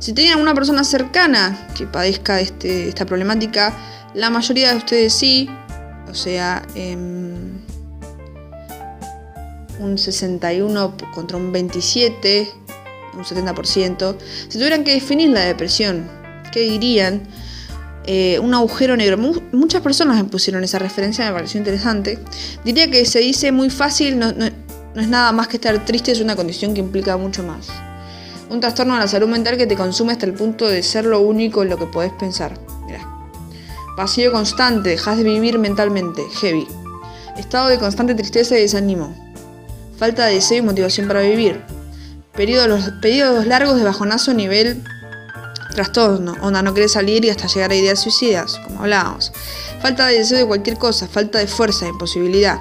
Si 0.00 0.12
tenían 0.12 0.40
una 0.40 0.54
persona 0.54 0.82
cercana 0.82 1.68
que 1.76 1.86
padezca 1.86 2.34
de 2.34 2.42
este, 2.42 2.88
esta 2.88 3.06
problemática, 3.06 3.72
la 4.14 4.28
mayoría 4.28 4.72
de 4.72 4.78
ustedes 4.78 5.12
sí, 5.12 5.48
o 6.10 6.14
sea, 6.14 6.66
em, 6.74 7.60
un 9.78 9.96
61 9.96 10.96
contra 11.14 11.36
un 11.36 11.52
27, 11.52 12.48
un 13.14 13.24
70%. 13.24 14.16
Si 14.48 14.58
tuvieran 14.58 14.82
que 14.82 14.94
definir 14.94 15.30
la 15.30 15.42
depresión, 15.42 16.08
¿qué 16.52 16.62
dirían? 16.62 17.22
Eh, 18.04 18.40
un 18.40 18.52
agujero 18.52 18.96
negro. 18.96 19.16
muchas 19.52 19.80
personas 19.80 20.16
me 20.16 20.24
pusieron 20.24 20.64
esa 20.64 20.80
referencia, 20.80 21.24
me 21.26 21.34
pareció 21.34 21.58
interesante. 21.58 22.18
Diría 22.64 22.90
que 22.90 23.06
se 23.06 23.20
dice 23.20 23.52
muy 23.52 23.70
fácil, 23.70 24.18
es 25.00 25.08
nada 25.08 25.32
más 25.32 25.48
que 25.48 25.56
estar 25.56 25.84
triste, 25.84 26.12
es 26.12 26.20
una 26.20 26.36
condición 26.36 26.74
que 26.74 26.80
implica 26.80 27.16
mucho 27.16 27.42
más. 27.42 27.68
Un 28.50 28.60
trastorno 28.60 28.94
de 28.94 29.00
la 29.00 29.08
salud 29.08 29.28
mental 29.28 29.56
que 29.56 29.66
te 29.66 29.76
consume 29.76 30.12
hasta 30.12 30.26
el 30.26 30.34
punto 30.34 30.68
de 30.68 30.82
ser 30.82 31.06
lo 31.06 31.20
único 31.20 31.62
en 31.62 31.70
lo 31.70 31.78
que 31.78 31.86
podés 31.86 32.12
pensar. 32.12 32.52
Mirá. 32.86 33.08
Vacío 33.96 34.30
constante, 34.30 34.90
dejas 34.90 35.16
de 35.16 35.24
vivir 35.24 35.58
mentalmente, 35.58 36.22
heavy. 36.40 36.66
Estado 37.38 37.68
de 37.68 37.78
constante 37.78 38.14
tristeza 38.14 38.58
y 38.58 38.62
desánimo. 38.62 39.16
Falta 39.96 40.26
de 40.26 40.34
deseo 40.34 40.58
y 40.58 40.62
motivación 40.62 41.08
para 41.08 41.22
vivir. 41.22 41.62
Periodos 42.34 43.46
largos 43.46 43.76
de 43.76 43.84
bajonazo 43.84 44.32
a 44.32 44.34
nivel 44.34 44.82
trastorno. 45.74 46.36
Onda, 46.42 46.62
no 46.62 46.74
querés 46.74 46.92
salir 46.92 47.24
y 47.24 47.30
hasta 47.30 47.46
llegar 47.46 47.70
a 47.70 47.74
ideas 47.74 48.00
suicidas, 48.00 48.60
como 48.66 48.80
hablábamos. 48.80 49.32
Falta 49.80 50.06
de 50.06 50.18
deseo 50.18 50.38
de 50.38 50.46
cualquier 50.46 50.76
cosa, 50.76 51.08
falta 51.08 51.38
de 51.38 51.46
fuerza, 51.46 51.88
imposibilidad. 51.88 52.58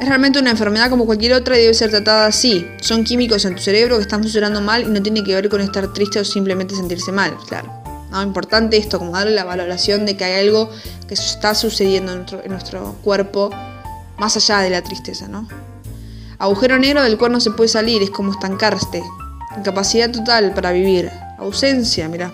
Es 0.00 0.06
realmente 0.06 0.38
una 0.38 0.50
enfermedad 0.50 0.90
como 0.90 1.06
cualquier 1.06 1.32
otra 1.32 1.58
y 1.58 1.62
debe 1.62 1.74
ser 1.74 1.90
tratada 1.90 2.26
así. 2.26 2.64
Son 2.80 3.02
químicos 3.02 3.44
en 3.44 3.56
tu 3.56 3.62
cerebro 3.62 3.96
que 3.96 4.02
están 4.02 4.22
funcionando 4.22 4.60
mal 4.60 4.82
y 4.82 4.86
no 4.86 5.02
tiene 5.02 5.24
que 5.24 5.34
ver 5.34 5.48
con 5.48 5.60
estar 5.60 5.92
triste 5.92 6.20
o 6.20 6.24
simplemente 6.24 6.76
sentirse 6.76 7.10
mal, 7.10 7.36
claro. 7.48 7.72
¿no? 8.12 8.22
Importante 8.22 8.76
esto, 8.76 9.00
como 9.00 9.12
darle 9.12 9.32
la 9.32 9.44
valoración 9.44 10.06
de 10.06 10.16
que 10.16 10.24
hay 10.24 10.46
algo 10.46 10.70
que 11.08 11.14
está 11.14 11.52
sucediendo 11.54 12.12
en 12.12 12.18
nuestro, 12.18 12.44
en 12.44 12.50
nuestro 12.50 12.96
cuerpo 13.02 13.50
más 14.18 14.36
allá 14.36 14.60
de 14.60 14.70
la 14.70 14.82
tristeza, 14.82 15.26
¿no? 15.26 15.48
Agujero 16.38 16.78
negro 16.78 17.02
del 17.02 17.18
cual 17.18 17.32
no 17.32 17.40
se 17.40 17.50
puede 17.50 17.68
salir, 17.68 18.00
es 18.00 18.10
como 18.10 18.30
estancarte. 18.30 19.02
Incapacidad 19.56 20.12
total 20.12 20.54
para 20.54 20.70
vivir. 20.70 21.10
Ausencia, 21.38 22.08
mira. 22.08 22.32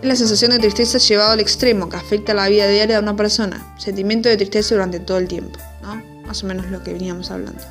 Es 0.00 0.08
la 0.08 0.16
sensación 0.16 0.50
de 0.52 0.58
tristeza 0.58 0.96
llevado 0.96 1.32
al 1.32 1.40
extremo 1.40 1.90
que 1.90 1.96
afecta 1.96 2.32
la 2.32 2.48
vida 2.48 2.66
diaria 2.66 2.96
de 2.96 3.02
una 3.02 3.14
persona. 3.14 3.74
Sentimiento 3.78 4.30
de 4.30 4.38
tristeza 4.38 4.74
durante 4.74 5.00
todo 5.00 5.18
el 5.18 5.28
tiempo. 5.28 5.58
Más 6.32 6.42
o 6.44 6.46
menos 6.46 6.70
lo 6.70 6.82
que 6.82 6.94
veníamos 6.94 7.30
hablando. 7.30 7.62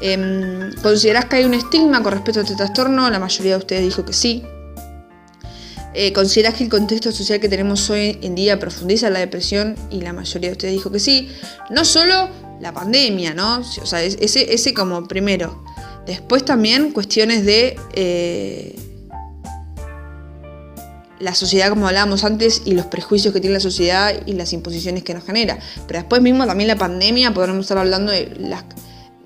Eh, 0.00 0.70
¿Considerás 0.82 1.24
que 1.24 1.34
hay 1.36 1.44
un 1.44 1.54
estigma 1.54 2.00
con 2.00 2.12
respecto 2.12 2.38
a 2.38 2.42
este 2.44 2.54
trastorno? 2.54 3.10
La 3.10 3.18
mayoría 3.18 3.54
de 3.54 3.58
ustedes 3.58 3.82
dijo 3.82 4.04
que 4.04 4.12
sí. 4.12 4.44
Eh, 5.92 6.12
¿Considerás 6.12 6.54
que 6.54 6.62
el 6.62 6.70
contexto 6.70 7.10
social 7.10 7.40
que 7.40 7.48
tenemos 7.48 7.90
hoy 7.90 8.20
en 8.22 8.36
día 8.36 8.60
profundiza 8.60 9.10
la 9.10 9.18
depresión? 9.18 9.74
Y 9.90 10.00
la 10.00 10.12
mayoría 10.12 10.50
de 10.50 10.52
ustedes 10.52 10.74
dijo 10.74 10.92
que 10.92 11.00
sí. 11.00 11.28
No 11.70 11.84
solo 11.84 12.28
la 12.60 12.72
pandemia, 12.72 13.34
¿no? 13.34 13.58
O 13.58 13.86
sea, 13.86 14.00
ese, 14.04 14.54
ese 14.54 14.72
como 14.72 15.08
primero. 15.08 15.64
Después 16.06 16.44
también 16.44 16.92
cuestiones 16.92 17.44
de 17.44 17.76
eh, 17.94 18.76
la 21.20 21.34
sociedad, 21.34 21.68
como 21.68 21.86
hablábamos 21.86 22.24
antes, 22.24 22.62
y 22.64 22.72
los 22.72 22.86
prejuicios 22.86 23.32
que 23.32 23.40
tiene 23.40 23.54
la 23.54 23.60
sociedad 23.60 24.12
y 24.26 24.32
las 24.32 24.52
imposiciones 24.52 25.04
que 25.04 25.14
nos 25.14 25.24
genera. 25.24 25.58
Pero 25.86 26.00
después 26.00 26.22
mismo 26.22 26.46
también 26.46 26.68
la 26.68 26.76
pandemia, 26.76 27.32
podremos 27.32 27.64
estar 27.64 27.78
hablando 27.78 28.10
de 28.10 28.36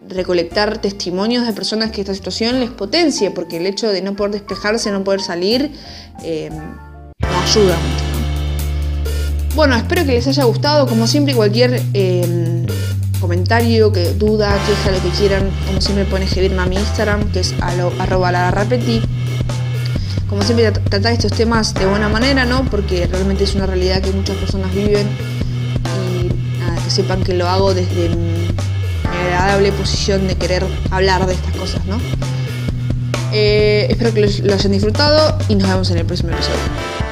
recolectar 0.09 0.79
testimonios 0.79 1.47
de 1.47 1.53
personas 1.53 1.91
que 1.91 2.01
esta 2.01 2.15
situación 2.15 2.61
les 2.61 2.71
potencie, 2.71 3.31
porque 3.31 3.57
el 3.57 3.67
hecho 3.67 3.89
de 3.89 4.03
no 4.03 4.15
poder 4.17 4.33
despejarse, 4.33 4.91
no 4.91 5.05
poder 5.05 5.21
salir, 5.21 5.73
eh, 6.23 6.51
ayuda 7.21 7.77
mucho. 7.77 8.05
Bueno, 9.55 9.77
espero 9.77 10.05
que 10.05 10.13
les 10.13 10.27
haya 10.27 10.45
gustado, 10.45 10.87
como 10.89 11.07
siempre, 11.07 11.33
cualquier 11.35 11.81
eh, 11.95 12.67
comentario, 13.21 13.93
que 13.93 14.13
duda, 14.15 14.59
queja, 14.67 14.91
lo 14.91 15.01
que 15.01 15.17
quieran, 15.17 15.49
como 15.67 15.81
siempre 15.81 16.05
pueden 16.07 16.27
escribirme 16.27 16.61
a 16.61 16.67
mi 16.67 16.77
Instagram, 16.77 17.31
que 17.31 17.41
es 17.41 17.55
arroba 17.61 18.33
la 18.33 18.51
como 20.29 20.43
siempre, 20.43 20.71
tratar 20.71 21.13
estos 21.13 21.33
temas 21.33 21.75
de 21.75 21.87
buena 21.87 22.09
manera, 22.09 22.45
¿no? 22.45 22.65
Porque 22.71 23.07
realmente 23.07 23.45
es 23.45 23.55
una 23.55 23.67
realidad 23.67 24.03
que 24.03 24.11
muchas 24.13 24.37
personas 24.37 24.75
viven 24.75 25.07
y 26.87 26.91
sepan 26.91 27.23
que 27.23 27.35
lo 27.35 27.49
hago 27.49 27.75
desde 27.75 28.11
mi 28.11 28.49
agradable 29.05 29.73
posición 29.73 30.27
de 30.27 30.37
querer 30.37 30.65
hablar 30.91 31.27
de 31.27 31.35
estas 31.35 31.55
cosas, 31.57 31.85
¿no? 31.87 31.99
Eh, 33.33 33.89
espero 33.91 34.15
que 34.15 34.21
lo 34.21 34.55
hayan 34.55 34.73
disfrutado 34.73 35.37
y 35.49 35.57
nos 35.57 35.69
vemos 35.69 35.91
en 35.91 35.99
el 35.99 36.07
próximo 36.07 36.31
episodio. 36.31 37.04